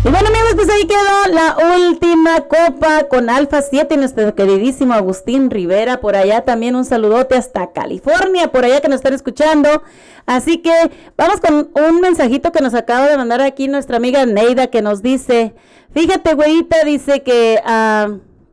[0.04, 4.94] Y bueno amigos, pues ahí quedó la última copa con Alfa 7 y nuestro queridísimo
[4.94, 9.82] Agustín Rivera por allá también un saludote hasta California, por allá que nos están escuchando.
[10.26, 10.72] Así que
[11.16, 15.02] vamos con un mensajito que nos acaba de mandar aquí nuestra amiga Neida que nos
[15.02, 15.54] dice,
[15.92, 18.10] fíjate güeyita, dice que, ah,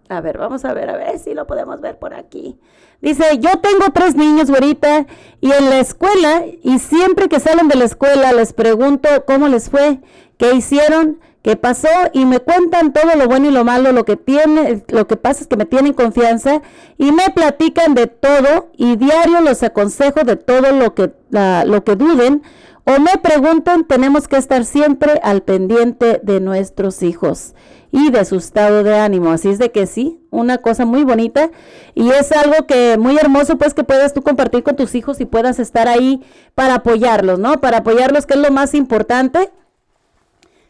[0.09, 2.59] a ver, vamos a ver, a ver si lo podemos ver por aquí.
[3.01, 5.05] Dice, yo tengo tres niños, güerita,
[5.41, 9.69] y en la escuela, y siempre que salen de la escuela les pregunto cómo les
[9.69, 9.99] fue,
[10.37, 14.15] qué hicieron, qué pasó, y me cuentan todo lo bueno y lo malo, lo que
[14.15, 16.61] tiene, lo que pasa es que me tienen confianza,
[16.97, 21.83] y me platican de todo, y diario los aconsejo de todo lo que, la- lo
[21.83, 22.41] que duden,
[22.85, 27.53] o me preguntan, tenemos que estar siempre al pendiente de nuestros hijos
[27.93, 29.31] y de su estado de ánimo.
[29.31, 31.51] Así es de que sí, una cosa muy bonita
[31.93, 35.25] y es algo que muy hermoso pues que puedas tú compartir con tus hijos y
[35.25, 36.23] puedas estar ahí
[36.55, 37.61] para apoyarlos, ¿no?
[37.61, 39.51] Para apoyarlos que es lo más importante.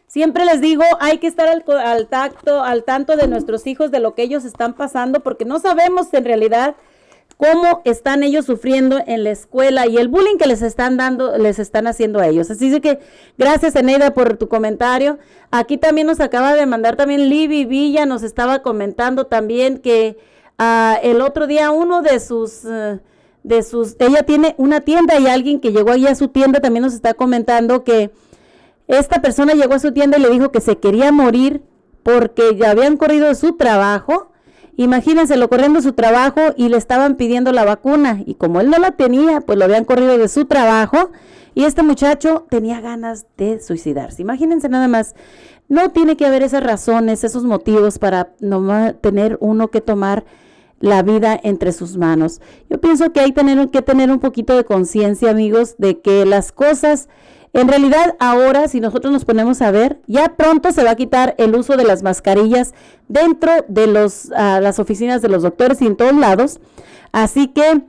[0.06, 4.00] Siempre les digo, hay que estar al, al tacto, al tanto de nuestros hijos, de
[4.00, 6.76] lo que ellos están pasando, porque no sabemos en realidad
[7.36, 11.58] cómo están ellos sufriendo en la escuela y el bullying que les están dando, les
[11.58, 12.50] están haciendo a ellos.
[12.50, 13.00] Así que
[13.38, 15.18] gracias Eneida por tu comentario.
[15.50, 20.16] Aquí también nos acaba de mandar también Libby Villa, nos estaba comentando también que
[20.58, 22.64] ah, el otro día uno de sus...
[22.64, 23.00] eh,
[23.44, 26.82] de sus, ella tiene una tienda y alguien que llegó ahí a su tienda también
[26.82, 28.10] nos está comentando que
[28.88, 31.62] esta persona llegó a su tienda y le dijo que se quería morir
[32.02, 34.30] porque ya habían corrido de su trabajo.
[34.76, 38.22] Imagínense, lo corriendo su trabajo y le estaban pidiendo la vacuna.
[38.26, 41.10] Y como él no la tenía, pues lo habían corrido de su trabajo.
[41.54, 44.22] Y este muchacho tenía ganas de suicidarse.
[44.22, 45.14] Imagínense nada más.
[45.68, 50.24] No tiene que haber esas razones, esos motivos para no tener uno que tomar
[50.80, 52.40] la vida entre sus manos.
[52.68, 56.52] Yo pienso que hay tener, que tener un poquito de conciencia, amigos, de que las
[56.52, 57.08] cosas,
[57.54, 61.36] en realidad ahora, si nosotros nos ponemos a ver, ya pronto se va a quitar
[61.38, 62.74] el uso de las mascarillas
[63.06, 66.58] dentro de los, ah, las oficinas de los doctores y en todos lados.
[67.12, 67.82] Así que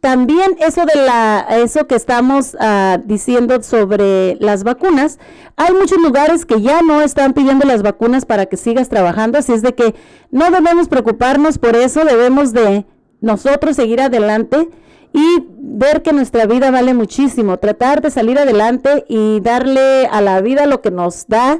[0.00, 5.18] también eso de la, eso que estamos ah, diciendo sobre las vacunas,
[5.56, 9.54] hay muchos lugares que ya no están pidiendo las vacunas para que sigas trabajando, así
[9.54, 9.94] es de que
[10.30, 12.84] no debemos preocuparnos por eso, debemos de
[13.22, 14.68] nosotros seguir adelante
[15.16, 20.42] y ver que nuestra vida vale muchísimo, tratar de salir adelante y darle a la
[20.42, 21.58] vida lo que nos da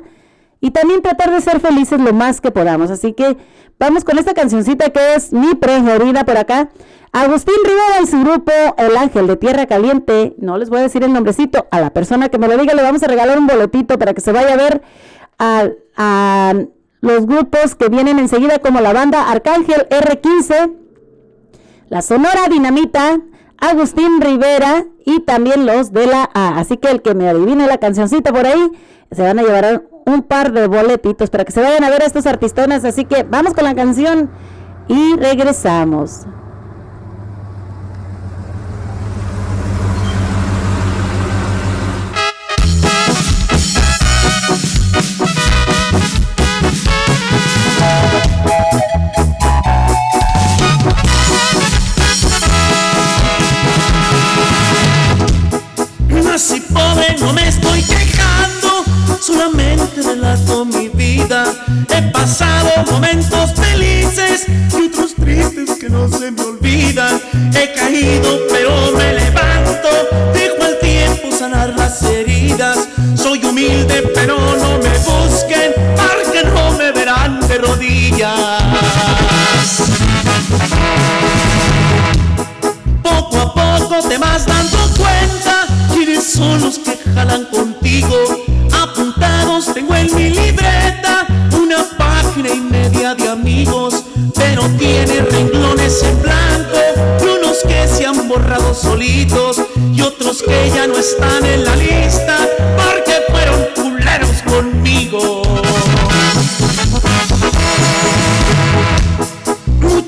[0.60, 2.90] y también tratar de ser felices lo más que podamos.
[2.90, 3.38] Así que
[3.78, 6.68] vamos con esta cancioncita que es mi preferida por acá.
[7.12, 10.34] Agustín Rivera y su grupo El Ángel de Tierra Caliente.
[10.36, 11.66] No les voy a decir el nombrecito.
[11.70, 14.20] A la persona que me lo diga le vamos a regalar un boletito para que
[14.20, 14.82] se vaya a ver
[15.38, 16.54] a, a
[17.00, 20.74] los grupos que vienen enseguida como la banda Arcángel R15,
[21.88, 23.18] la Sonora Dinamita,
[23.58, 26.58] Agustín Rivera y también los de la A.
[26.58, 28.70] Así que el que me adivine la cancioncita por ahí,
[29.10, 32.06] se van a llevar un par de boletitos para que se vayan a ver a
[32.06, 32.84] estos artistones.
[32.84, 34.30] Así que vamos con la canción
[34.88, 36.26] y regresamos.
[56.36, 58.84] Nací pobre, no me estoy quejando,
[59.22, 61.46] solamente relato mi vida.
[61.88, 64.44] He pasado momentos felices
[64.78, 67.18] y otros tristes que no se me olvidan.
[67.54, 69.88] He caído, pero me levanto,
[70.34, 72.86] dejo al tiempo sanar las heridas.
[73.14, 78.34] Soy humilde, pero no me busquen, porque no me verán de rodillas.
[83.02, 85.55] Poco a poco te vas dando cuenta
[86.36, 88.14] son los que jalan contigo.
[88.72, 96.22] Apuntados tengo en mi libreta una página y media de amigos, pero tiene renglones en
[96.22, 96.78] blanco
[97.22, 99.62] y unos que se han borrado solitos
[99.94, 102.36] y otros que ya no están en la lista
[102.76, 105.55] porque fueron culeros conmigo.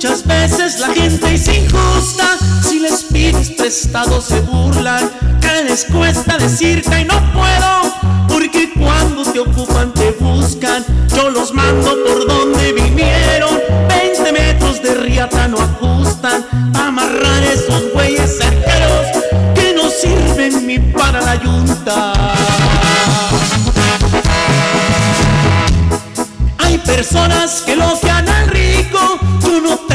[0.00, 6.38] Muchas veces la gente es injusta, si les pides prestado se burlan, que les cuesta
[6.38, 12.74] decir que no puedo, porque cuando te ocupan te buscan, yo los mando por donde
[12.74, 19.06] vinieron, 20 metros de riata no ajustan, amarrar esos güeyes cerqueros
[19.56, 22.12] que no sirven ni para la yunta.
[26.58, 28.17] Hay personas que al rico,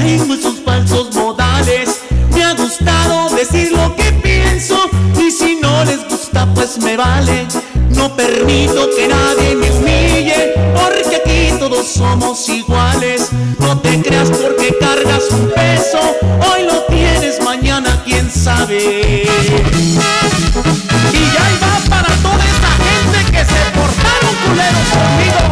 [0.04, 2.02] no tengo esos falsos modales.
[2.34, 4.78] Me ha gustado decir lo que pienso
[5.18, 7.48] y si no les gusta pues me vale.
[7.90, 13.30] No permito que nadie me humille porque aquí todos somos iguales.
[13.60, 16.00] No te creas porque cargas un peso,
[16.52, 19.24] hoy lo tienes, mañana quién sabe.
[21.14, 25.44] Y ya va para toda esa gente que se portaron culeros conmigo.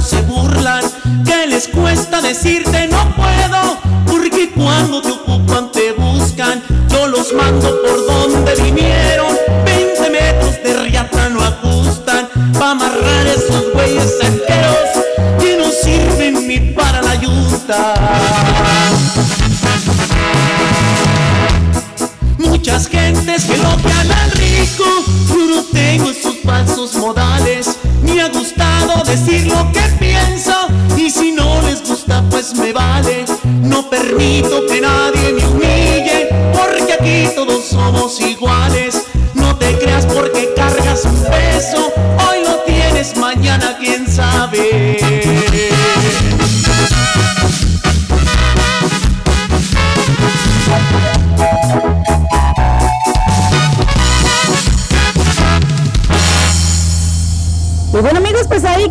[0.00, 0.82] Se burlan,
[1.24, 7.80] que les cuesta decirte no puedo, porque cuando te ocupan te buscan, yo los mando
[7.82, 12.28] por donde vinieron, 20 metros de riata no ajustan,
[12.58, 14.88] pa' amarrar esos güeyes cerqueros
[15.40, 18.85] que no sirven ni para la yunta.
[29.06, 30.52] Decir lo que pienso
[30.96, 33.24] y si no les gusta pues me vale.
[33.62, 39.04] No permito que nadie me humille porque aquí todos somos iguales.
[39.34, 41.92] No te creas porque cargas un peso,
[42.28, 43.75] hoy lo tienes, mañana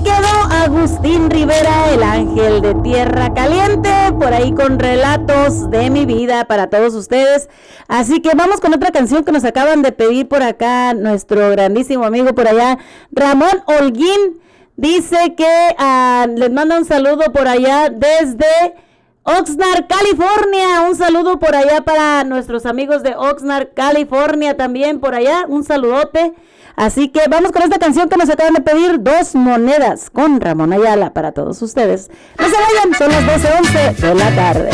[0.06, 3.90] quedó Agustín Rivera, el ángel de Tierra Caliente,
[4.20, 7.50] por ahí con relatos de mi vida para todos ustedes.
[7.88, 12.06] Así que vamos con otra canción que nos acaban de pedir por acá nuestro grandísimo
[12.06, 12.78] amigo por allá,
[13.12, 14.40] Ramón Holguín.
[14.78, 18.76] Dice que ah, les manda un saludo por allá desde
[19.24, 20.82] Oxnard, California.
[20.88, 25.46] Un saludo por allá para nuestros amigos de Oxnard, California también por allá.
[25.48, 26.34] Un saludote.
[26.76, 30.74] Así que vamos con esta canción que nos acaban de pedir, Dos Monedas, con Ramón
[30.74, 32.10] Ayala para todos ustedes.
[32.38, 34.70] No se vayan, son las 12.11 de la tarde.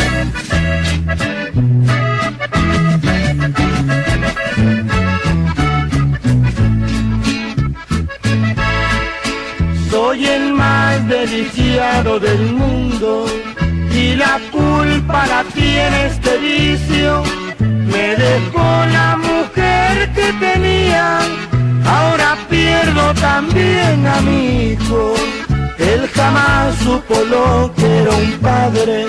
[9.92, 13.26] Soy el más deliciado del mundo
[13.94, 17.24] y la culpa la tiene este vicio.
[17.60, 21.20] Me dejó la mujer que tenía,
[21.86, 25.14] ahora pierdo también a mi hijo.
[25.78, 29.08] Él jamás supo lo que era un padre,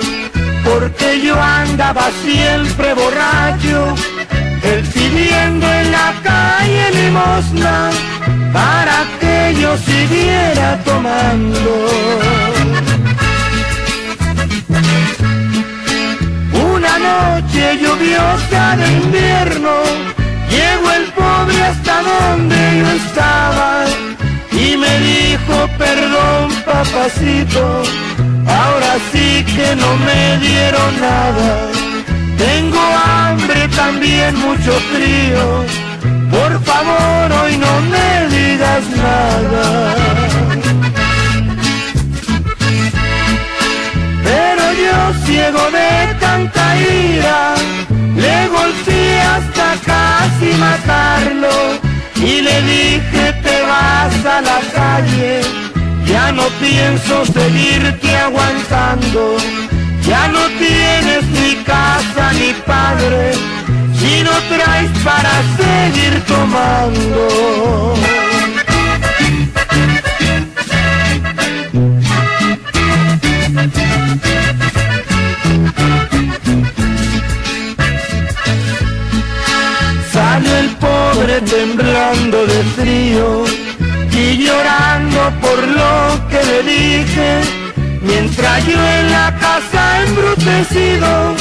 [0.63, 3.95] porque yo andaba siempre borracho,
[4.63, 7.91] él pidiendo en la calle limosna
[8.51, 11.87] para que yo siguiera tomando.
[16.73, 19.73] Una noche lluviosa de invierno,
[20.55, 23.85] llegó el pobre hasta donde yo estaba
[24.51, 27.83] y me dijo perdón papacito,
[28.47, 31.49] ahora sí que no me dieron nada.
[32.37, 35.43] Tengo hambre también mucho frío,
[36.29, 39.95] por favor hoy no me digas nada.
[44.23, 47.55] Pero yo ciego de tanta ira,
[48.23, 51.55] le golpeé hasta casi matarlo
[52.15, 55.41] y le dije te vas a la calle,
[56.05, 59.37] ya no pienso seguirte aguantando,
[60.07, 63.33] ya no tienes ni casa ni padre,
[63.99, 68.22] si no traes para seguir tomando.
[81.41, 83.43] Temblando de frío
[84.11, 87.41] y llorando por lo que le dije,
[88.01, 91.35] mientras yo en la casa embrutecido,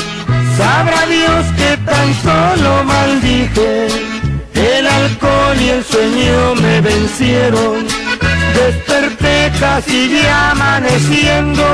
[0.57, 3.87] sabrá Dios que tan solo maldije,
[4.55, 7.87] el alcohol y el sueño me vencieron,
[8.55, 11.65] desperté casi ya amaneciendo,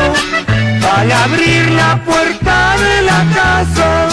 [0.99, 4.09] al abrir la puerta de la casa,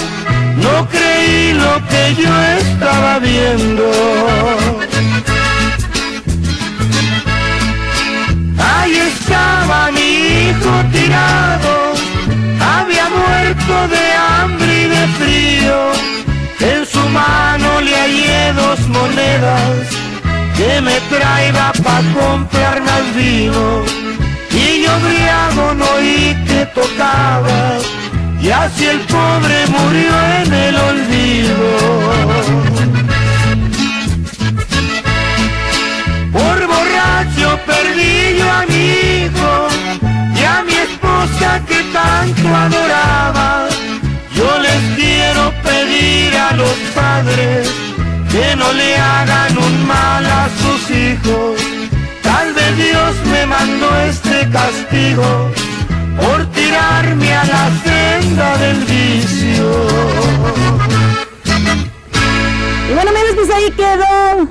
[0.64, 3.92] no creí lo que yo estaba viendo.
[8.58, 10.10] Ahí estaba mi
[10.50, 11.94] hijo tirado,
[12.60, 15.78] había muerto de hambre y de frío.
[16.60, 20.06] En su mano le hallé dos monedas
[20.58, 23.84] que me traiga pa' comprar más vino.
[24.52, 27.78] Y yo briago no oí que tocaba,
[28.46, 31.68] y así el pobre murió en el olvido.
[36.32, 38.86] Por borracho perdí yo a mi
[39.24, 39.68] hijo
[40.40, 43.68] y a mi esposa que tanto adoraba.
[44.36, 47.68] Yo les quiero pedir a los padres
[48.32, 51.60] que no le hagan un mal a sus hijos.
[52.22, 55.52] Tal vez Dios me mandó este castigo
[56.18, 59.66] por tirarme a la senda del vicio.
[62.90, 64.48] Y bueno, amigos, pues ahí quedó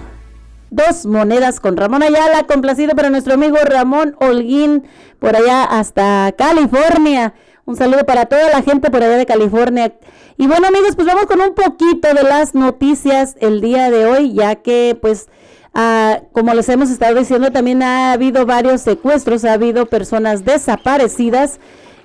[0.71, 4.85] dos monedas con Ramón Ayala, complacido para nuestro amigo Ramón Holguín,
[5.19, 7.35] por allá hasta California.
[7.65, 9.95] Un saludo para toda la gente por allá de California.
[10.37, 14.35] Y bueno, amigos, pues vamos con un poquito de las noticias el día de hoy,
[14.35, 15.29] ya que pues
[15.75, 21.59] ah, como les hemos estado diciendo, también ha habido varios secuestros, ha habido personas desaparecidas,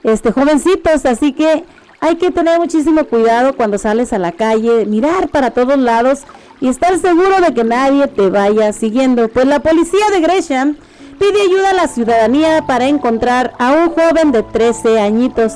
[0.04, 1.64] este jovencitos, así que
[2.02, 6.22] hay que tener muchísimo cuidado cuando sales a la calle, mirar para todos lados
[6.62, 9.28] y estar seguro de que nadie te vaya siguiendo.
[9.28, 10.78] Pues la policía de Gresham
[11.20, 15.56] pide ayuda a la ciudadanía para encontrar a un joven de 13 añitos.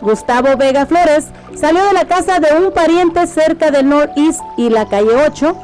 [0.00, 4.88] Gustavo Vega Flores salió de la casa de un pariente cerca de Northeast y la
[4.88, 5.56] calle 8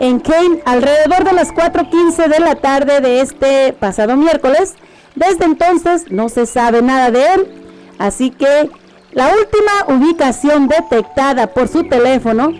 [0.00, 4.74] en Kane alrededor de las 4.15 de la tarde de este pasado miércoles.
[5.14, 7.64] Desde entonces no se sabe nada de él,
[7.98, 8.70] así que
[9.12, 12.52] la última ubicación detectada por su teléfono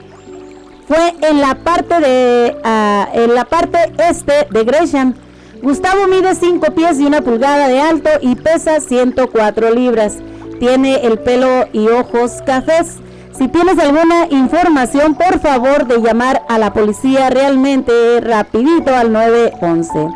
[0.89, 5.14] fue en la parte de ah, en la parte este de Gresham.
[5.62, 10.18] Gustavo mide 5 pies y una pulgada de alto y pesa 104 libras.
[10.61, 12.99] Tiene el pelo y ojos cafés.
[13.39, 20.09] Si tienes alguna información, por favor de llamar a la policía realmente rapidito al 911.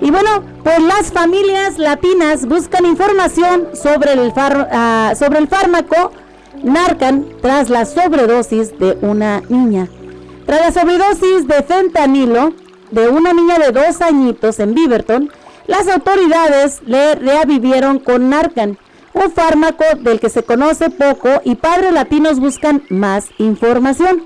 [0.00, 6.12] Y bueno, pues las familias latinas buscan información sobre el, ah, sobre el fármaco
[6.62, 9.88] Narcan tras la sobredosis de una niña.
[10.46, 12.52] Tras la sobredosis de fentanilo
[12.92, 15.30] de una niña de dos añitos en Beaverton,
[15.66, 18.78] las autoridades le reavivieron con Narcan,
[19.14, 24.24] un fármaco del que se conoce poco y padres latinos buscan más información.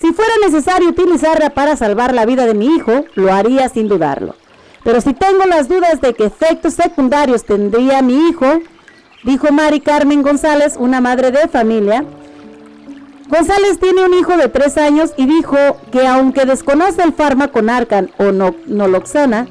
[0.00, 4.34] Si fuera necesario utilizarla para salvar la vida de mi hijo, lo haría sin dudarlo.
[4.82, 8.60] Pero si tengo las dudas de qué efectos secundarios tendría mi hijo,
[9.22, 12.04] dijo Mari Carmen González, una madre de familia.
[13.28, 15.56] González tiene un hijo de tres años y dijo
[15.92, 19.46] que aunque desconoce el fármaco Narcan o no, Noloxana,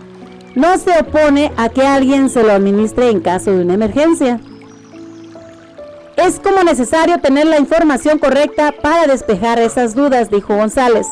[0.55, 4.39] no se opone a que alguien se lo administre en caso de una emergencia.
[6.26, 11.07] Es como necesario tener la información correcta para despejar esas dudas, dijo González.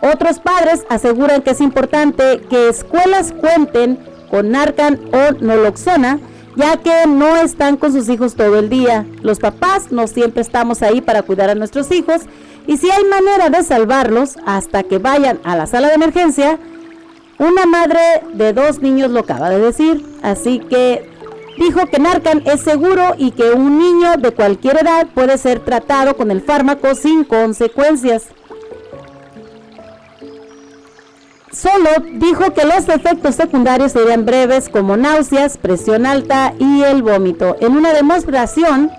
[0.00, 3.98] Otros padres aseguran que es importante que escuelas cuenten
[4.30, 6.18] con Narcan o Naloxona,
[6.56, 9.04] ya que no están con sus hijos todo el día.
[9.20, 12.22] Los papás no siempre estamos ahí para cuidar a nuestros hijos
[12.66, 16.58] y si hay manera de salvarlos hasta que vayan a la sala de emergencia,
[17.36, 18.00] una madre
[18.32, 21.13] de dos niños lo acaba de decir, así que
[21.58, 26.16] dijo que Narcan es seguro y que un niño de cualquier edad puede ser tratado
[26.16, 28.24] con el fármaco sin consecuencias.
[31.52, 37.56] Solo dijo que los efectos secundarios serían breves como náuseas, presión alta y el vómito.
[37.60, 38.90] En una demostración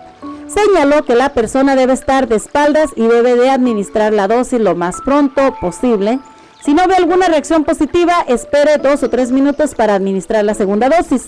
[0.47, 4.74] señaló que la persona debe estar de espaldas y debe de administrar la dosis lo
[4.74, 6.20] más pronto posible.
[6.64, 10.89] Si no ve alguna reacción positiva, espere dos o tres minutos para administrar la segunda
[10.89, 11.28] dosis.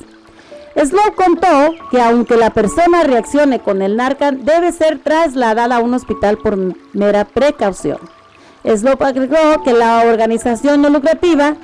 [0.78, 5.94] Slow contó que aunque la persona reaccione con el Narcan, debe ser trasladada a un
[5.94, 6.58] hospital por
[6.94, 7.98] mera precaución.
[8.64, 11.56] Slope agregó que la organización no lucrativa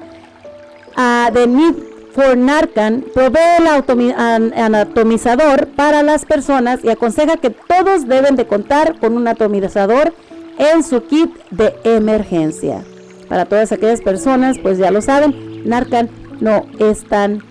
[0.97, 1.76] uh, The Need
[2.14, 8.99] for Narcan provee el anatomizador para las personas y aconseja que todos deben de contar
[8.99, 10.14] con un atomizador
[10.57, 12.84] en su kit de emergencia.
[13.28, 16.09] Para todas aquellas personas, pues ya lo saben, Narcan
[16.39, 17.43] no es tan,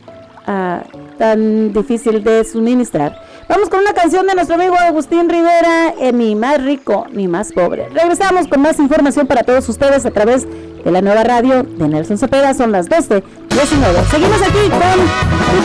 [0.46, 0.82] uh,
[1.18, 3.20] tan difícil de suministrar.
[3.48, 7.90] Vamos con una canción de nuestro amigo Agustín Rivera, ni más rico ni más pobre.
[7.90, 10.46] Regresamos con más información para todos ustedes a través
[10.84, 12.54] de la nueva radio de Nelson Cepeda.
[12.54, 14.04] Son las 12, 19.
[14.10, 15.00] Seguimos aquí con el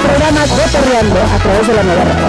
[0.05, 2.27] programa Cotorreando a través de la nueva radio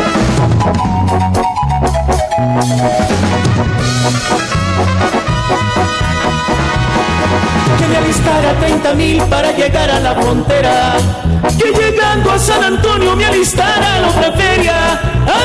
[7.76, 10.94] que me alistara 30 mil para llegar a la frontera,
[11.58, 14.74] que llegando a San Antonio me alistara a la otra feria.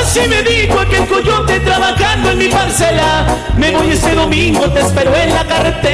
[0.00, 3.26] Así me dijo aquel coyote trabajando en mi parcela.
[3.56, 5.93] Me voy este domingo, te espero en la carretera.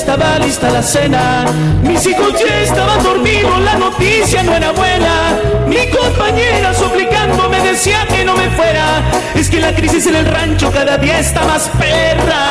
[0.00, 1.44] Estaba lista la cena.
[1.82, 5.38] Mis hijos ya estaban dormidos, la noticia no era buena.
[5.66, 9.02] Mi compañera suplicando me decía que no me fuera.
[9.34, 12.44] Es que la crisis en el rancho cada día está más perra.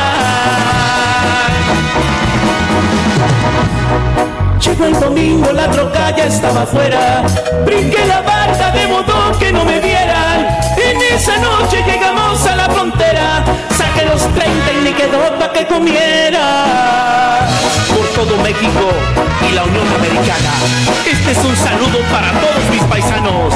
[4.64, 7.24] Llegó el domingo, la troca ya estaba afuera.
[7.66, 10.48] Brinqué la barda de modo que no me vieran.
[10.78, 13.09] En esa noche llegamos a la frontera
[14.10, 17.48] los 30 y me quedó para que comiera.
[17.96, 18.90] Por todo México
[19.48, 20.52] y la Unión Americana,
[21.06, 23.54] este es un saludo para todos mis paisanos.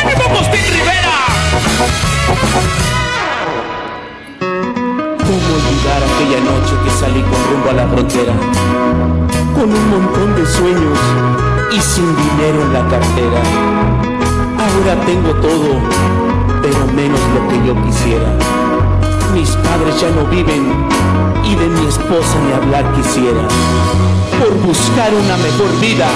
[0.00, 1.18] ¡Ánimo, Postín Rivera!
[5.26, 8.34] ¿Cómo olvidar aquella noche que salí con rumbo a la frontera?
[9.54, 10.98] Con un montón de sueños
[11.72, 13.40] y sin dinero en la cartera.
[14.58, 15.80] Ahora tengo todo,
[16.62, 18.57] pero menos lo que yo quisiera
[19.34, 20.66] mis padres ya no viven
[21.44, 23.42] y de mi esposa ni hablar quisiera.
[24.38, 26.06] Por buscar una mejor vida,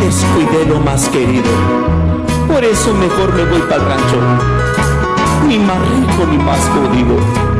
[0.00, 1.50] descuidé lo más querido.
[2.46, 4.18] Por eso mejor me voy para el rancho,
[5.46, 7.57] ni más rico ni más jodido.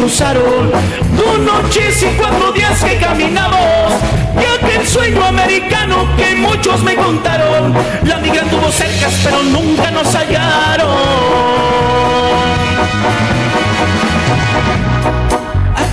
[0.00, 0.70] Cruzaron.
[1.16, 3.92] Dos noches y cuatro días que caminamos.
[4.34, 7.74] Y aquel sueño americano que muchos me contaron.
[8.04, 10.90] La migra tuvo cercas pero nunca nos hallaron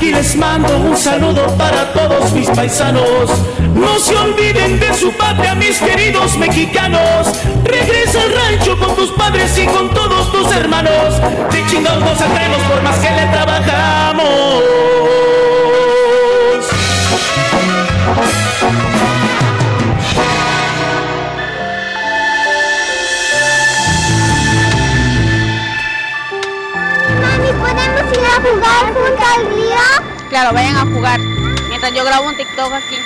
[0.08, 3.30] Aquí les mando un saludo para todos mis paisanos.
[3.76, 7.28] No se olviden de su patria, mis queridos mexicanos.
[7.66, 11.20] Regresa al rancho con tus padres y con todos tus hermanos.
[11.52, 15.17] De chingados nos por más que le trabajamos.
[30.30, 31.20] Claro, vayan a jugar.
[31.70, 32.98] Mientras yo grabo un TikTok aquí.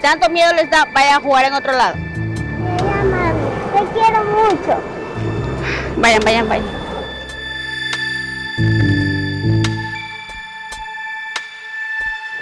[0.00, 1.96] Tanto miedo les da, vayan a jugar en otro lado.
[1.96, 3.48] Ya, mami.
[3.72, 4.80] Te quiero mucho.
[5.96, 6.80] Vayan, vayan, vayan.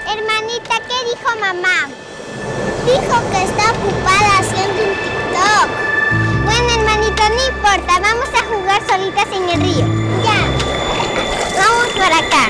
[0.06, 1.88] Hermanita, ¿qué dijo mamá?
[2.86, 5.68] Dijo que está ocupada haciendo un TikTok.
[6.44, 8.00] Bueno, hermanita, no importa.
[8.00, 9.86] Vamos a jugar solitas en el río.
[10.24, 10.40] Ya.
[11.58, 12.47] Vamos por acá.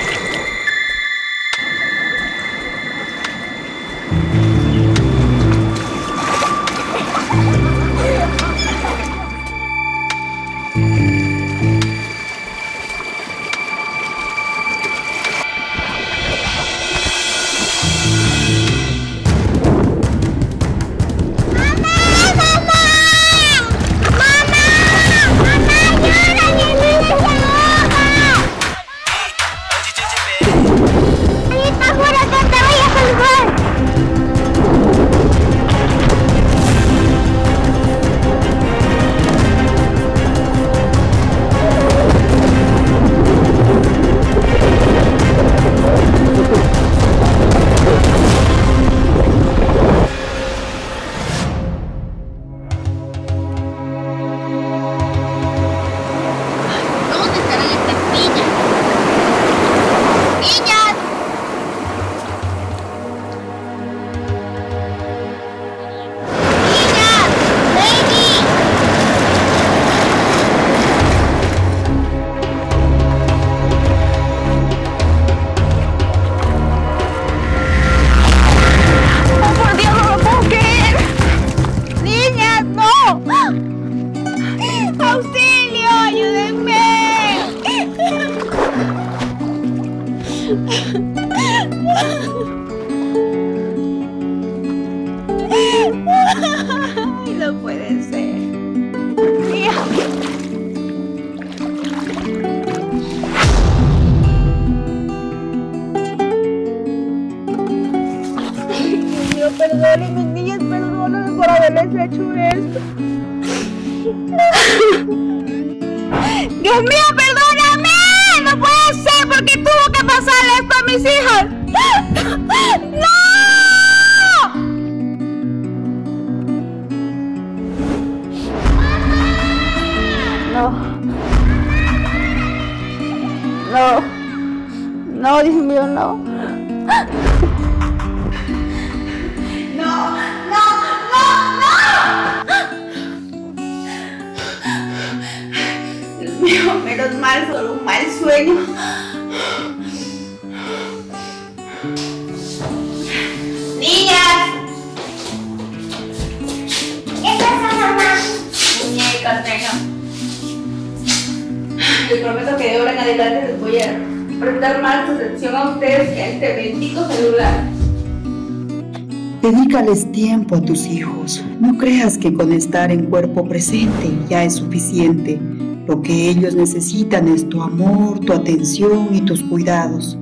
[171.60, 175.40] No creas que con estar en cuerpo presente ya es suficiente.
[175.88, 180.16] Lo que ellos necesitan es tu amor, tu atención y tus cuidados.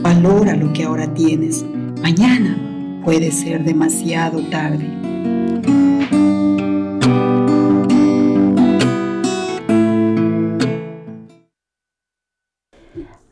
[0.00, 1.64] Valora lo que ahora tienes.
[2.02, 4.88] Mañana puede ser demasiado tarde.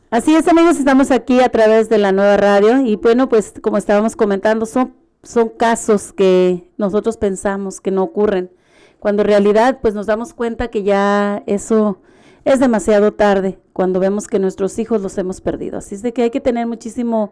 [0.09, 3.77] Así es, amigos, estamos aquí a través de la nueva radio y bueno, pues como
[3.77, 4.93] estábamos comentando, son,
[5.25, 8.51] son casos que nosotros pensamos que no ocurren,
[8.99, 11.99] cuando en realidad pues nos damos cuenta que ya eso
[12.45, 15.79] es demasiado tarde, cuando vemos que nuestros hijos los hemos perdido.
[15.79, 17.31] Así es de que hay que tener muchísimo,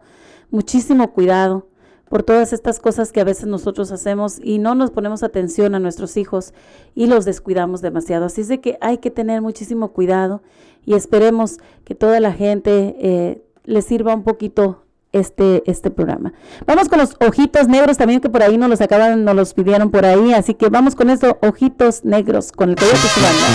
[0.50, 1.68] muchísimo cuidado
[2.08, 5.80] por todas estas cosas que a veces nosotros hacemos y no nos ponemos atención a
[5.80, 6.52] nuestros hijos
[6.94, 8.26] y los descuidamos demasiado.
[8.26, 10.42] Así es de que hay que tener muchísimo cuidado
[10.84, 14.83] y esperemos que toda la gente eh, les sirva un poquito
[15.14, 16.34] este, este programa.
[16.66, 19.90] Vamos con los ojitos negros también que por ahí nos los acaban, nos los pidieron
[19.90, 23.46] por ahí, así que vamos con estos ojitos negros con el coyote Chubanda.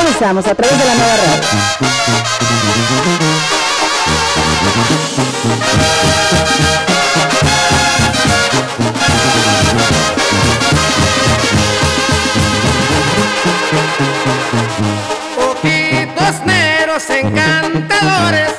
[0.00, 1.08] Regresamos a través de la nueva
[15.36, 18.57] Ojitos negros encantadores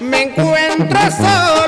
[0.00, 1.67] Me encuentro solo,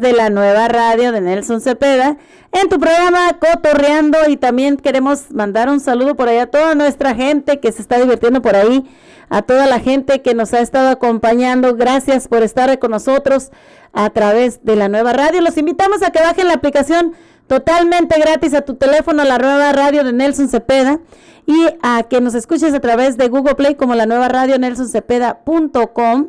[0.00, 2.16] de la nueva radio de Nelson Cepeda
[2.52, 7.14] en tu programa Cotorreando y también queremos mandar un saludo por ahí a toda nuestra
[7.14, 8.88] gente que se está divirtiendo por ahí,
[9.28, 11.76] a toda la gente que nos ha estado acompañando.
[11.76, 13.50] Gracias por estar con nosotros
[13.92, 15.40] a través de la nueva radio.
[15.40, 17.14] Los invitamos a que bajen la aplicación
[17.46, 21.00] totalmente gratis a tu teléfono, la nueva radio de Nelson Cepeda
[21.46, 26.28] y a que nos escuches a través de Google Play como la nueva radio nelsoncepeda.com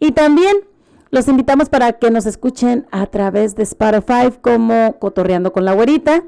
[0.00, 0.56] y también
[1.12, 6.24] los invitamos para que nos escuchen a través de Spotify como Cotorreando con la Güerita.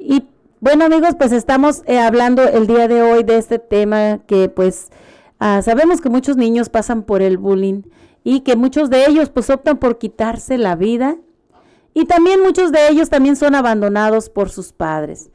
[0.00, 0.24] Y
[0.58, 4.90] Bueno amigos, pues estamos eh, hablando el día de hoy de este tema que pues
[5.38, 7.82] ah, sabemos que muchos niños pasan por el bullying
[8.24, 11.16] y que muchos de ellos pues optan por quitarse la vida
[11.94, 15.30] y también muchos de ellos también son abandonados por sus padres.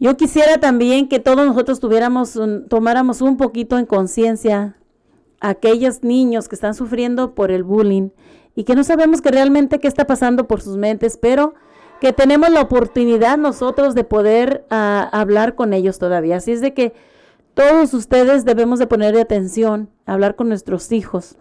[0.00, 2.40] Yo quisiera también que todos nosotros tuviéramos
[2.70, 4.78] tomáramos un poquito en conciencia
[5.40, 8.10] aquellos niños que están sufriendo por el bullying
[8.54, 11.54] y que no sabemos que realmente qué está pasando por sus mentes, pero
[12.00, 16.36] que tenemos la oportunidad nosotros de poder ah, hablar con ellos todavía.
[16.36, 16.92] Así es de que
[17.54, 21.36] todos ustedes debemos de poner atención, hablar con nuestros hijos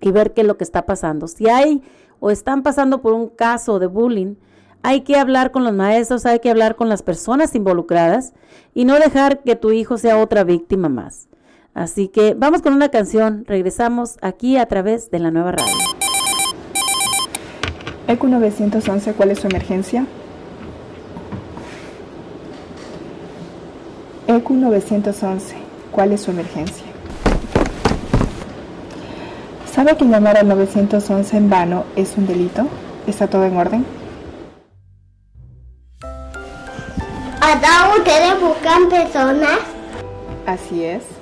[0.00, 1.28] y ver qué es lo que está pasando.
[1.28, 1.82] Si hay
[2.20, 4.34] o están pasando por un caso de bullying,
[4.82, 8.34] hay que hablar con los maestros, hay que hablar con las personas involucradas
[8.74, 11.28] y no dejar que tu hijo sea otra víctima más.
[11.74, 15.74] Así que vamos con una canción, regresamos aquí a través de la nueva radio.
[18.06, 20.06] ECU 911, ¿cuál es su emergencia?
[24.28, 25.56] ECU 911,
[25.90, 26.86] ¿cuál es su emergencia?
[29.72, 32.68] ¿Sabe que llamar al 911 en vano es un delito?
[33.08, 33.84] ¿Está todo en orden?
[37.40, 39.58] ¿Hasta ustedes buscan personas?
[40.46, 41.13] Así es.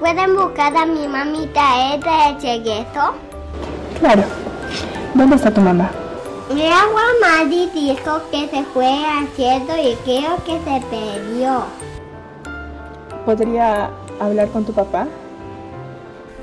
[0.00, 3.14] ¿Pueden buscar a mi mamita esta de Chegueto?
[3.98, 4.24] Claro.
[5.14, 5.90] ¿Dónde está tu mamá?
[6.54, 11.64] Mi agua Madi dijo que se fue al cielo y creo que se perdió.
[13.24, 13.90] ¿Podría
[14.20, 15.06] hablar con tu papá?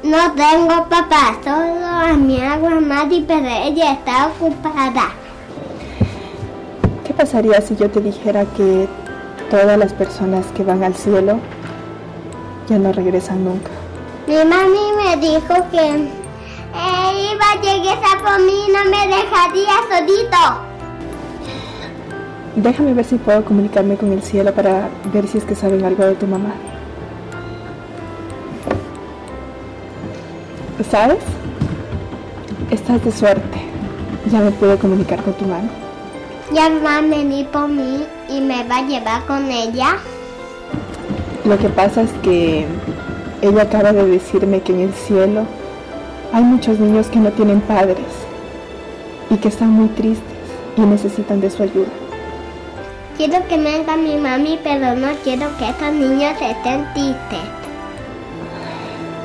[0.02, 5.12] No tengo papá, solo a mi agua Madi, pero ella está ocupada.
[7.06, 8.88] ¿Qué pasaría si yo te dijera que
[9.52, 11.40] todas las personas que van al cielo
[12.68, 13.72] ya no regresan nunca?
[14.28, 16.24] Mi mami me dijo que
[16.76, 20.74] eh, iba a llegar por mí y no me dejaría solito.
[22.56, 26.06] Déjame ver si puedo comunicarme con el cielo para ver si es que saben algo
[26.06, 26.54] de tu mamá.
[30.90, 31.24] ¿Sabes?
[32.70, 33.62] Estás de suerte.
[34.32, 35.70] Ya me puedo comunicar con tu mano.
[36.52, 39.98] Ya va a venir por mí y me va a llevar con ella.
[41.46, 42.66] Lo que pasa es que
[43.42, 45.44] ella acaba de decirme que en el cielo
[46.32, 47.98] hay muchos niños que no tienen padres
[49.30, 50.24] y que están muy tristes
[50.78, 51.90] y necesitan de su ayuda.
[53.18, 57.50] Quiero que venga mi mami, pero no quiero que estos niños estén tristes.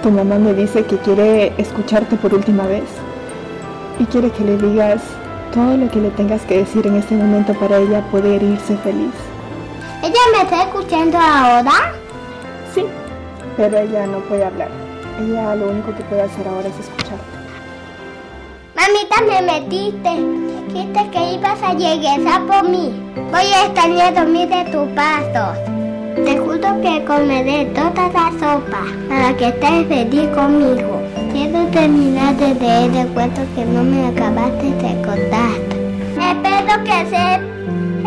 [0.02, 2.84] Tu mamá me dice que quiere escucharte por última vez
[4.00, 5.00] y quiere que le digas
[5.54, 9.14] todo lo que le tengas que decir en este momento para ella poder irse feliz.
[10.02, 11.94] ¿Ella me está escuchando ahora?
[12.78, 12.86] Sí,
[13.56, 14.68] pero ella no puede hablar.
[15.20, 17.24] Ella lo único que puede hacer ahora es escucharte.
[18.76, 20.10] Mamita, me metiste.
[20.72, 22.94] Dijiste que ibas a llegar por mí.
[23.32, 25.58] Voy a extrañar dormir de tus pasos.
[26.24, 31.00] Te juro que comeré toda la sopa para que estés feliz conmigo.
[31.32, 35.58] Quiero terminar de leer el cuento que no me acabaste de contar.
[36.16, 37.47] Espero que sea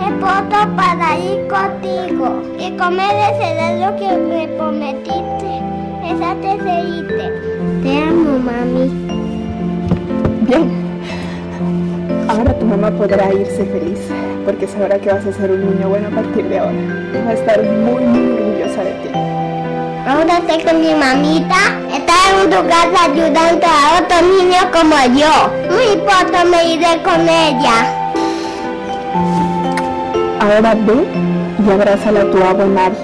[0.10, 5.52] voto para ir contigo y comer ese cereal que me prometiste.
[6.06, 7.26] Esa te seguiste.
[7.84, 8.90] Te amo, mami.
[10.42, 10.70] Bien.
[12.28, 14.00] Ahora tu mamá podrá irse feliz
[14.46, 16.74] porque sabrá que vas a ser un niño bueno a partir de ahora.
[17.26, 19.10] Va a estar muy, muy orgullosa de ti.
[20.08, 25.52] Ahora sé que mi mamita está en tu casa ayudando a otros niños como yo.
[25.70, 28.01] No importa, me iré con ella.
[30.42, 31.06] Ahora ve
[31.64, 32.96] y abrázala a tu abuela Mari,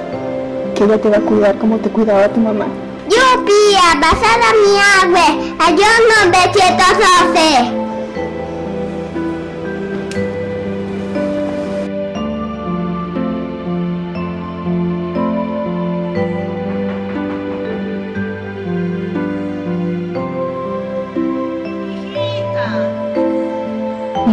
[0.74, 2.66] que ella te va a cuidar como te cuidaba tu mamá.
[3.08, 3.76] ¡Yupi!
[3.94, 4.74] ¡Abrazar a mi
[5.04, 5.28] agua!
[5.60, 7.78] ¡Adiós, no besitos, José!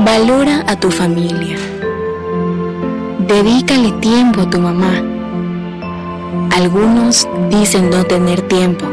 [0.06, 1.63] Valora a tu familia.
[3.34, 5.02] Dedícale tiempo a tu mamá.
[6.56, 8.84] Algunos dicen no tener tiempo.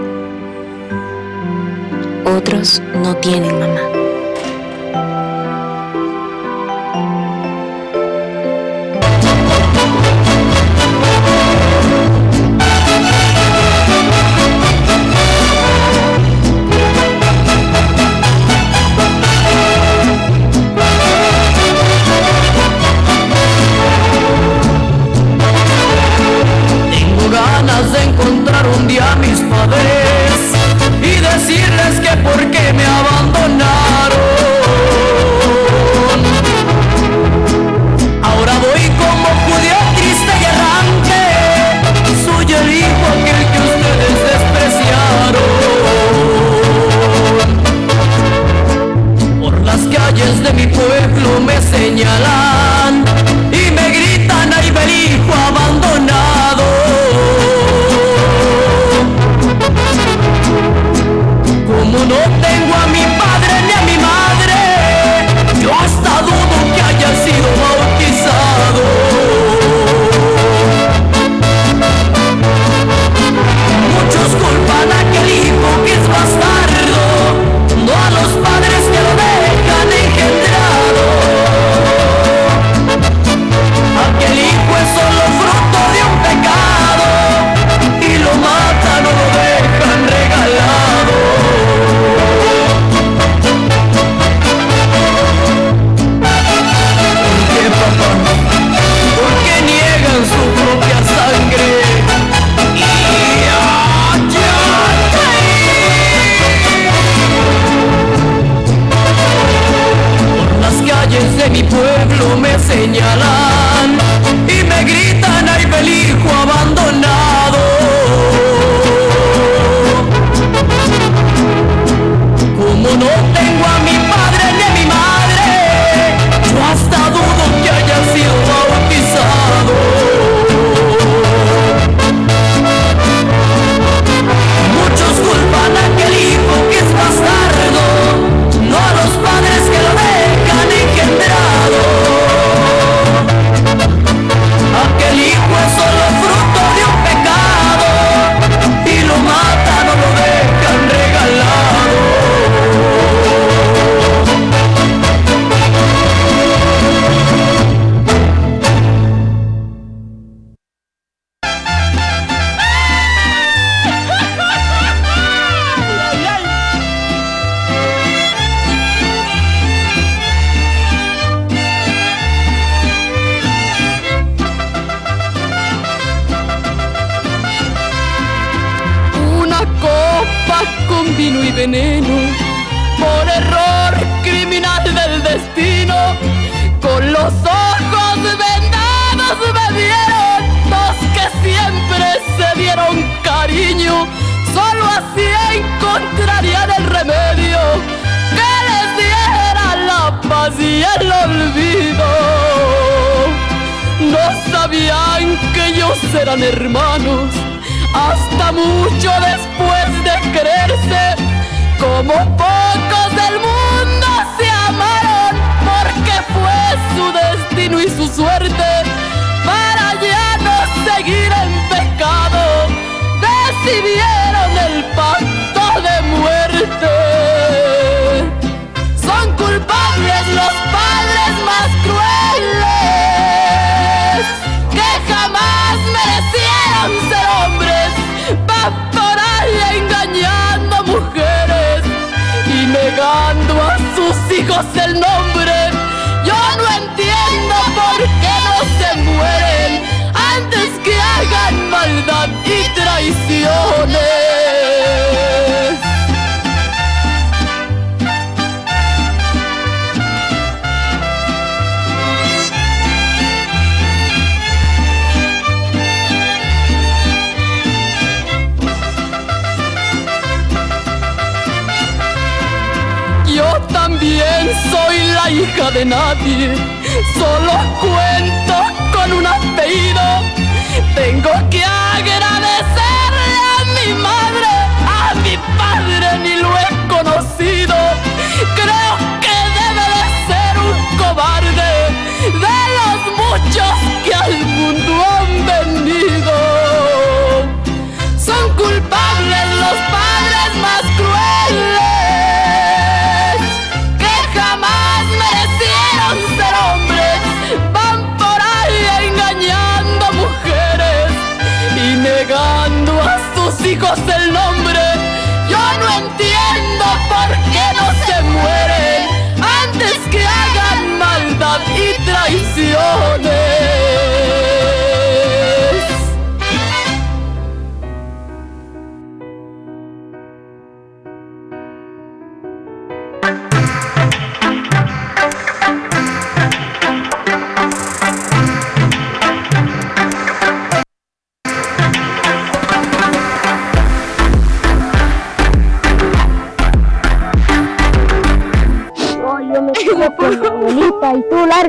[2.25, 4.00] Otros no tienen mamá.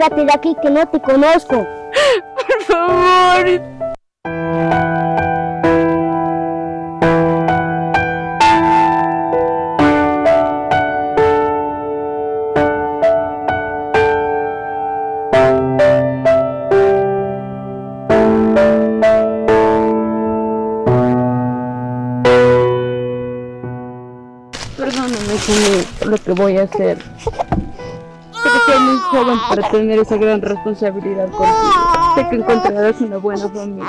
[0.03, 1.65] Lárgate de aquí que no te conozco.
[2.35, 3.63] Por favor.
[24.77, 25.17] Perdóname,
[26.05, 27.12] lo que voy a hacer
[29.55, 32.15] para tener esa gran responsabilidad contigo.
[32.15, 33.87] Sé que encontrarás una buena familia.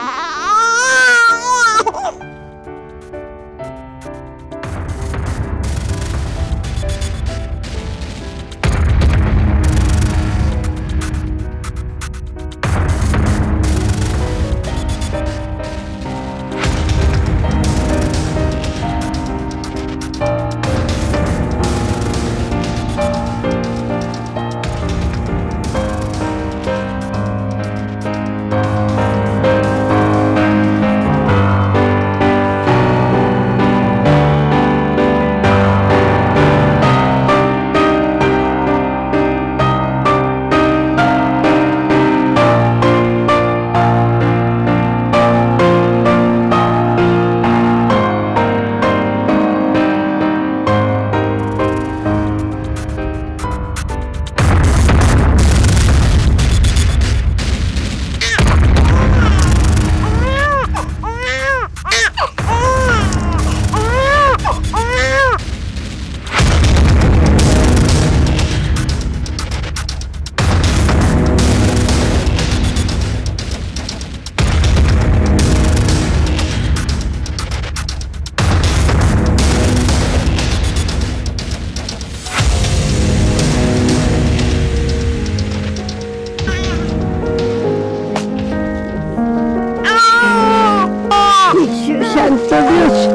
[92.24, 93.10] Jesús Santo Dios.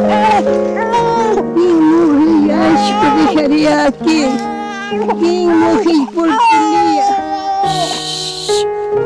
[1.55, 2.61] ¿Quién morirá
[3.01, 4.27] que dejaría aquí?
[5.19, 7.07] ¿Quién morir por Lía?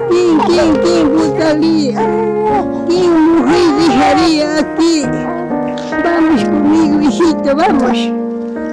[0.08, 2.00] ¿Quién, quién, quién votaría?
[2.88, 5.04] ¿Quién morir dejaría aquí?
[6.04, 7.98] Vamos conmigo, hijito, vamos.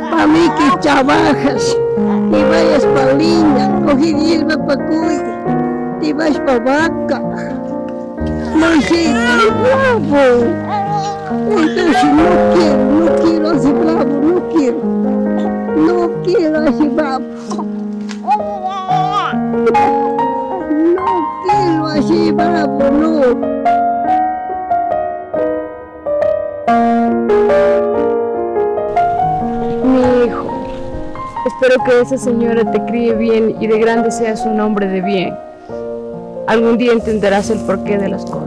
[0.10, 1.78] Para mí que trabajas,
[2.32, 5.22] te vayas para Linda, coger hierba para cuy,
[6.02, 7.22] te vas para Vaca.
[8.56, 10.79] Moisés, bravo.
[11.30, 11.56] No
[12.54, 14.80] quiero, no quiero hacer bravo, no quiero.
[15.78, 17.26] No quiero hacer bravo.
[20.74, 23.36] No quiero hacer bravo, no.
[29.86, 30.44] Mi hijo,
[31.46, 35.38] espero que esa señora te críe bien y de grande seas un hombre de bien.
[36.48, 38.39] Algún día entenderás el porqué de las cosas.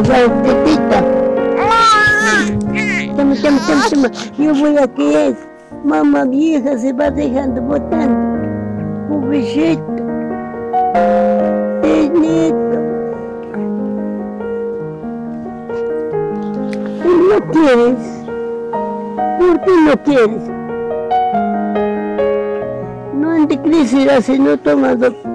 [0.00, 0.98] Voy a pasar tetita.
[3.16, 4.10] Toma, toma, toma, toma.
[4.38, 5.36] Yo voy a que es.
[5.84, 8.38] Mamá vieja se va dejando botando.
[9.08, 9.82] Pobrecito.
[11.82, 12.78] Es nieto.
[17.02, 17.98] ¿Por no quieres?
[19.38, 20.42] ¿Por qué no quieres?
[23.14, 25.29] No han de crecer si no tomas doctor.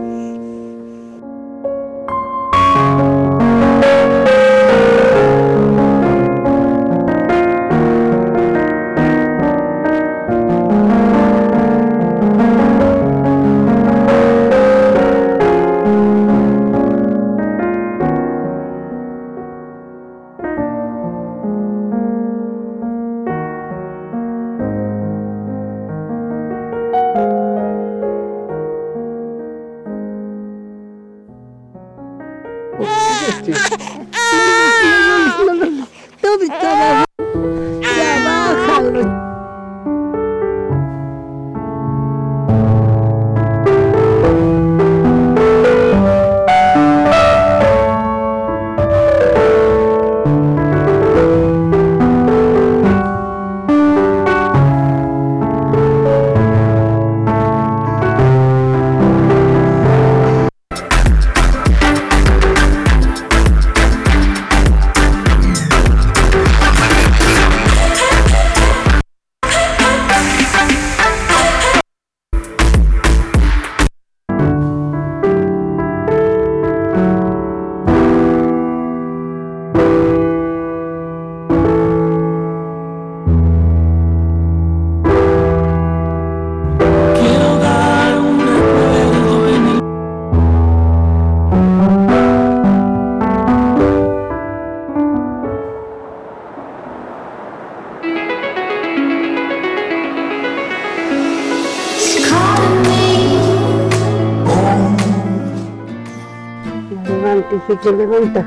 [107.45, 108.45] Mamita, hijita, levanta.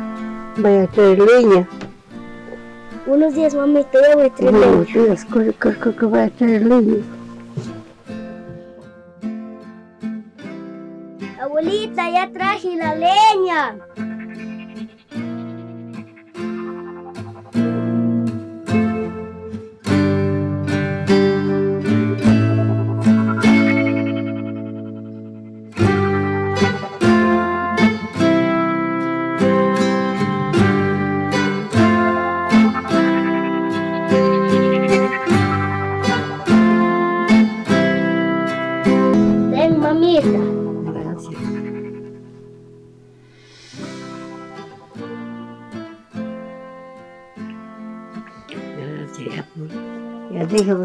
[0.57, 1.69] Vaya a traer leña.
[3.07, 4.85] Buenos días, mamita, ya voy a traer leña.
[4.85, 7.05] días, corre, corre, que vaya a traer leña.
[11.41, 13.77] Abuelita, ya traje la leña.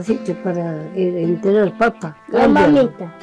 [0.03, 2.17] Sitios para a enterar papa.
[2.30, 2.91] Cámbialo.
[2.91, 3.13] mamita.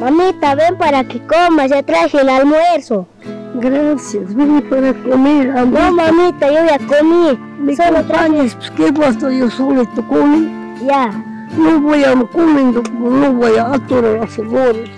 [0.00, 3.06] Mamita, ven para que comas, ya traje el almuerzo.
[3.54, 5.48] Gracias, vení para comer.
[5.66, 7.38] No, mamita, yo ya comí.
[7.60, 8.54] ¿Me Solo acompañas?
[8.56, 10.48] Pues, ¿Qué basta yo solito comí?
[10.86, 11.10] Ya.
[11.56, 14.90] No voy a comiendo, no voy a atorar las horas.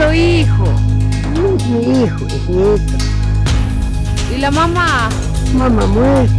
[0.00, 0.64] Un lindo hijo.
[1.56, 3.04] Es mi hijo, es nieto.
[4.34, 5.08] ¿Y la mamá?
[5.54, 6.34] Mamá muerta.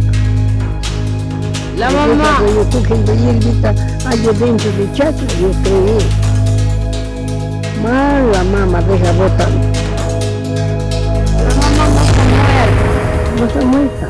[1.76, 2.38] La Y mamá.
[2.54, 3.70] Yo cogiendo hierbita
[4.06, 5.98] allá dentro de chacra, yo creí.
[7.82, 9.66] Mala mamá deja botando.
[11.44, 13.36] La mamá no está muerta.
[13.38, 14.08] No está muerta.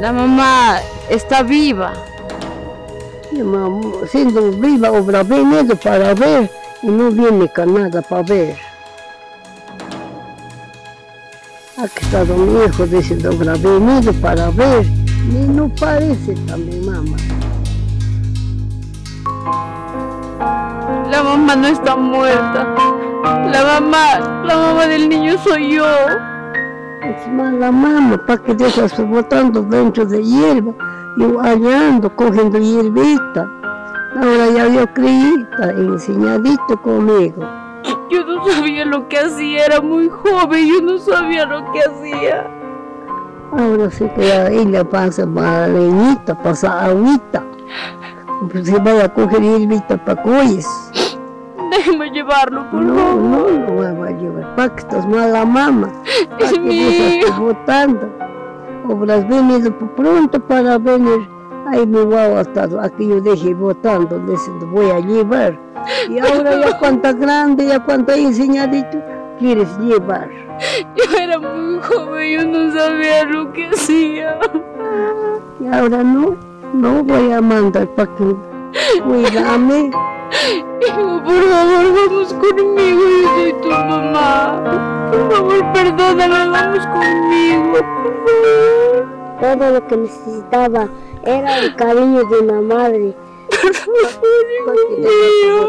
[0.00, 0.80] La mamá
[1.10, 1.92] está viva.
[3.32, 8.56] Mamá, siendo viva, obra venido para ver y no viene con nada para ver.
[11.78, 14.86] Aquí está mi hijo diciendo, obra venido para ver.
[15.30, 17.16] Ni no parece también mamá.
[21.10, 22.74] La mamá no está muerta.
[23.24, 25.86] La mamá, la mamá del niño soy yo.
[27.02, 30.72] Es mala mamá, para que dejas botando dentro de hierba,
[31.18, 33.55] yo hallando, cogiendo hierbita.
[34.16, 37.42] Ahora ya yo creí, está enseñadito conmigo.
[38.10, 42.46] Yo no sabía lo que hacía, era muy joven, yo no sabía lo que hacía.
[43.52, 47.44] Ahora sí que ahí le pasa para leñita, pasa agüita.
[48.62, 50.66] Se vaya a coger hierbita para coyes.
[51.70, 53.22] Déjeme llevarlo, por No, favor.
[53.22, 54.56] no, no voy a llevar.
[54.56, 55.88] Pa' que estás mala mamá.
[56.38, 57.42] Pa' Es que hijo.
[57.42, 58.08] botando.
[58.88, 61.28] Obras venido por pronto para venir.
[61.66, 65.58] Ahí mi guau hasta aquí yo dejé botando, diciendo voy a llevar.
[66.08, 68.98] Y ahora ya cuánta grande, ya cuánta enseñadito
[69.38, 70.30] quieres llevar.
[70.96, 74.38] Yo era muy joven, yo no sabía lo que hacía.
[75.60, 76.36] Y ahora no,
[76.72, 78.36] no voy a mandar para que
[79.02, 79.90] cuídame.
[80.86, 85.10] Hijo, por favor, vamos conmigo, yo soy tu mamá.
[85.10, 89.16] Por favor, perdóname, vamos conmigo, por favor.
[89.40, 90.88] Todo lo que necesitaba
[91.26, 93.14] era el cariño de una madre.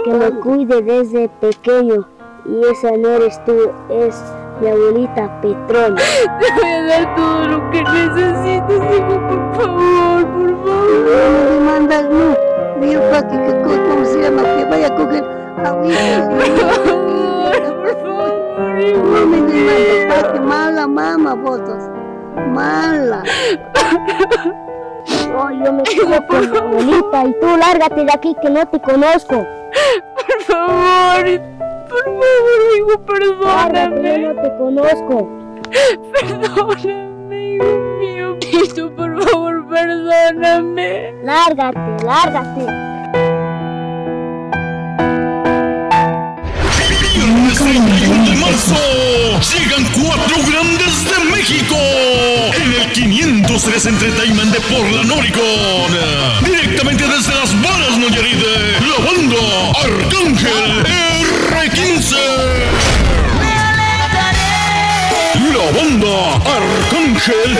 [0.03, 2.07] que me cuide desde pequeño.
[2.45, 4.15] Y esa no eres tú, es
[4.61, 5.95] mi abuelita Petrona.
[6.39, 11.49] Te voy a dar todo lo que necesites, hijo, por favor, por No favor.
[11.51, 12.37] me mandas, no.
[12.85, 13.51] Digo para que, que,
[13.89, 14.43] ¿cómo se llama?
[14.43, 15.23] Que vaya a coger
[15.65, 16.29] agüita.
[17.83, 18.99] Por favor, hijo.
[19.03, 19.37] No me
[20.33, 21.83] que mala mamá votos.
[22.53, 23.23] Mala.
[25.29, 28.79] No, yo me quedo con mi abuelita y tú lárgate de aquí que no te
[28.79, 29.45] conozco.
[30.15, 31.41] Por favor,
[31.89, 34.19] por favor, hijo, perdóname.
[34.19, 35.29] no te conozco.
[36.13, 37.65] Perdóname, hijo
[37.99, 38.37] mío.
[38.39, 41.13] Cristo, por favor, perdóname.
[41.23, 42.96] Lárgate, lárgate.
[47.59, 48.75] Viernes 31 de marzo
[49.55, 51.75] llegan cuatro grandes de México.
[52.93, 55.91] 503 Entertainment de Porla Noricon.
[56.43, 58.43] Directamente desde las balas Nayarit,
[58.81, 60.83] la banda Arcángel
[61.63, 62.15] R15.
[65.53, 67.57] La banda Arcángel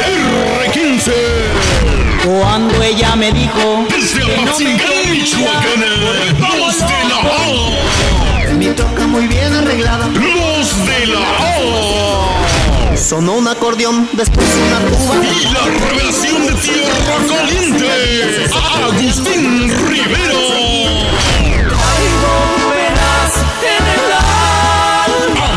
[0.74, 1.12] R15.
[2.24, 5.82] Cuando ella me dijo Desde que no Apatzingán, Michoacán,
[6.60, 8.27] los de la.
[8.58, 10.08] Mi troca muy bien arreglada.
[10.08, 12.98] Los de la A.
[12.98, 15.16] Sonó un acordeón, después una tuba.
[15.24, 18.50] Y la revelación de Tierra Caliente,
[18.84, 20.40] Agustín Rivero.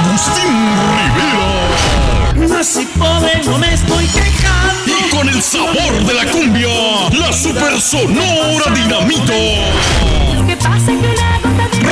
[0.05, 0.53] Agustín
[2.37, 2.61] Rivero.
[2.61, 4.85] Así pobre no me estoy quejando.
[4.87, 6.69] Y con el sabor de la cumbia,
[7.19, 9.33] la super sonora dinamito.
[10.47, 11.41] ¿Qué pasa que una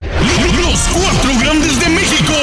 [0.00, 2.34] Los cuatro grandes de México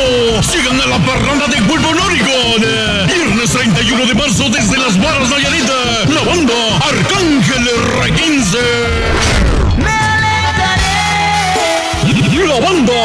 [0.54, 2.62] llegan a la parranda de Wilbon, Oregon.
[3.08, 5.57] Viernes 31 de marzo desde las barras Nayarit.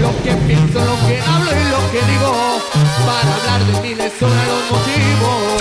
[0.00, 2.60] lo que pienso, lo que hablo y lo que digo.
[3.06, 5.60] Para hablar de mí les sobran los motivos.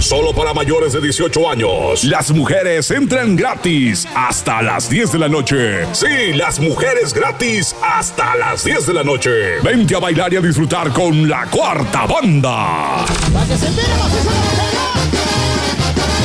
[0.00, 2.04] Solo para mayores de 18 años.
[2.04, 5.86] Las mujeres entran gratis hasta las 10 de la noche.
[5.92, 9.60] Sí, las mujeres gratis hasta las 10 de la noche.
[9.62, 13.06] Vente a bailar y a disfrutar con la cuarta banda.
[13.32, 13.68] Para que se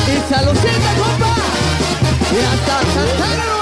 [0.08, 1.36] Y salucita, compa.
[2.32, 3.57] Y hasta Santana.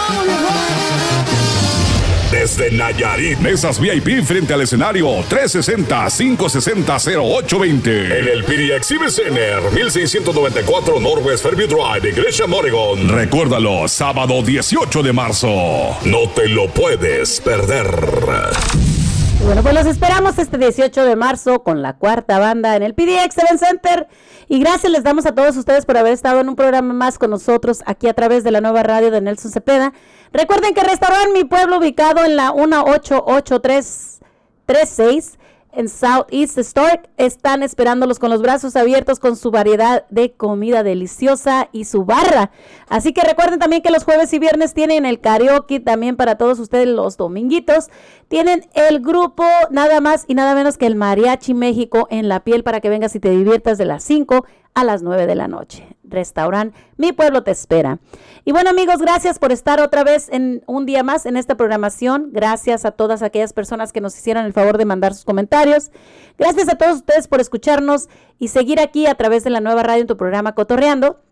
[2.32, 8.20] Desde Nayarit, mesas VIP frente al escenario 360-560-0820.
[8.20, 13.08] En el PDX Civic Center, 1694 Northwest Fairview Drive, Iglesia Oregon.
[13.10, 15.98] Recuérdalo, sábado 18 de marzo.
[16.04, 17.86] No te lo puedes perder.
[19.44, 23.38] Bueno, pues los esperamos este 18 de marzo con la cuarta banda en el PDX
[23.38, 24.08] Event Center.
[24.48, 27.32] Y gracias les damos a todos ustedes por haber estado en un programa más con
[27.32, 29.94] nosotros aquí a través de la nueva radio de Nelson Cepeda.
[30.34, 35.40] Recuerden que Restaurante Mi Pueblo, ubicado en la 18836
[35.76, 41.70] en Southeast Store, están esperándolos con los brazos abiertos con su variedad de comida deliciosa
[41.72, 42.52] y su barra.
[42.88, 46.60] Así que recuerden también que los jueves y viernes tienen el karaoke también para todos
[46.60, 47.88] ustedes los dominguitos.
[48.28, 52.64] Tienen el grupo nada más y nada menos que el Mariachi México en la piel
[52.64, 54.46] para que vengas y te diviertas de las 5
[54.76, 55.88] a las 9 de la noche.
[56.04, 58.00] Restaurante Mi Pueblo te espera.
[58.44, 62.30] Y bueno amigos, gracias por estar otra vez en un día más en esta programación.
[62.32, 65.92] Gracias a todas aquellas personas que nos hicieron el favor de mandar sus comentarios.
[66.38, 68.08] Gracias a todos ustedes por escucharnos
[68.38, 71.25] y seguir aquí a través de la nueva radio en tu programa Cotorreando.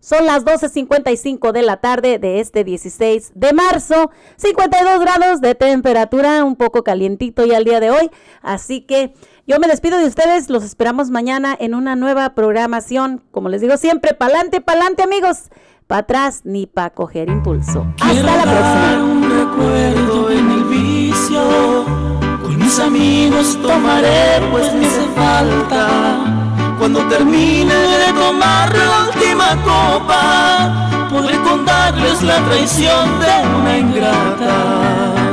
[0.00, 4.10] Son las 12.55 de la tarde de este 16 de marzo.
[4.36, 8.10] 52 grados de temperatura, un poco calientito ya el día de hoy.
[8.42, 9.14] Así que
[9.46, 10.48] yo me despido de ustedes.
[10.48, 13.22] Los esperamos mañana en una nueva programación.
[13.30, 15.50] Como les digo siempre, pa'lante, pa'lante amigos.
[15.86, 17.86] Pa' atrás ni pa' coger impulso.
[18.00, 19.04] Hasta la próxima.
[19.04, 22.06] un recuerdo en el vicio
[22.42, 26.45] con mis amigos tomaré pues me hace falta.
[26.78, 35.25] Cuando termine de tomar la última copa, podré contarles la traición de una ingrata.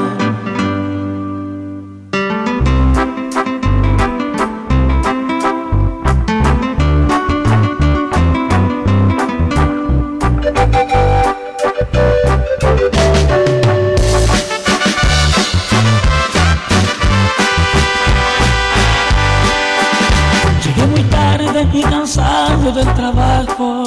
[22.82, 23.84] Trabajo.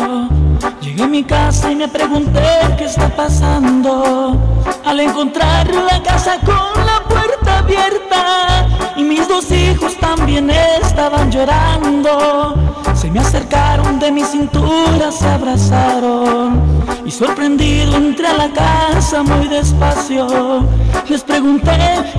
[0.81, 2.41] Llegué a mi casa y me pregunté
[2.79, 4.37] qué está pasando.
[4.85, 12.66] Al encontrar la casa con la puerta abierta y mis dos hijos también estaban llorando.
[13.07, 16.61] Se me acercaron de mi cintura, se abrazaron
[17.05, 20.67] y sorprendido entré a la casa muy despacio.
[21.09, 21.71] Les pregunté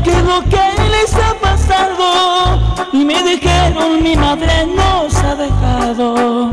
[0.05, 6.51] qué es lo que les ha pasado y me dijeron mi madre nos ha dejado.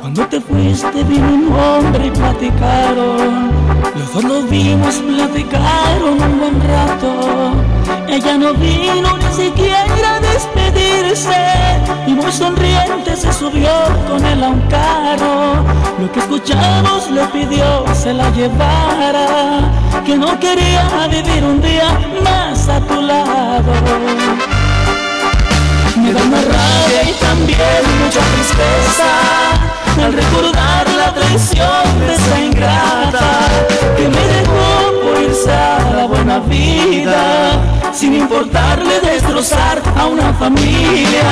[0.00, 3.52] Cuando te fuiste vino un hombre y platicaron.
[3.94, 7.52] Los dos nos vimos, platicaron un buen rato.
[8.08, 11.40] Ella no vino ni siquiera a despedirse
[12.06, 13.70] y muy sonriente se subió
[14.08, 15.64] con él a un carro.
[15.98, 19.70] Lo que escuchamos le pidió se la llevara,
[20.04, 21.88] que no quería vivir un día
[22.22, 23.72] más a tu lado.
[25.96, 29.10] Me da una rabia y también mucha tristeza
[30.04, 33.28] al recordar la traición de esa ingrata
[33.96, 34.75] que me dejó
[35.44, 37.60] la buena vida
[37.92, 41.24] sin importarle destrozar a una familia.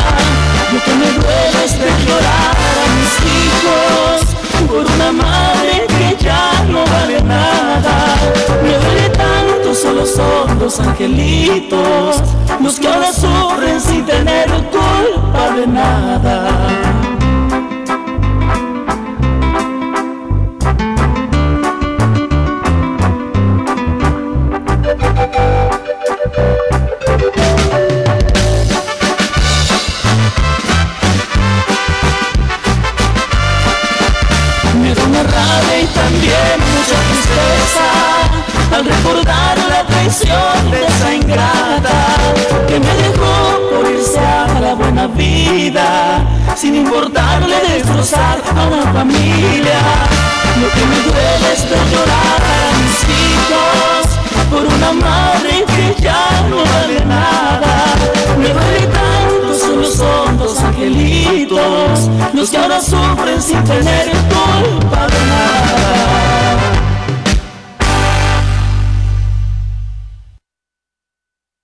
[0.73, 6.85] Lo que me duele es llorar a mis hijos por una madre que ya no
[6.85, 8.17] vale nada.
[8.63, 12.23] Me duele tanto, solo son dos angelitos
[12.63, 17.04] los que ahora sufren sin tener culpa de nada.
[38.73, 42.17] Al recordar la traición de esa ingrata
[42.67, 46.25] que me dejó por irse a la buena vida
[46.57, 49.81] sin importarle destrozar a una familia.
[50.61, 54.05] Lo que me duele es ver llorar a mis hijos
[54.51, 57.95] por una madre que ya no vale nada.
[58.39, 66.44] Me duele tanto, son dos angelitos los que ahora sufren sin tener culpa de nada.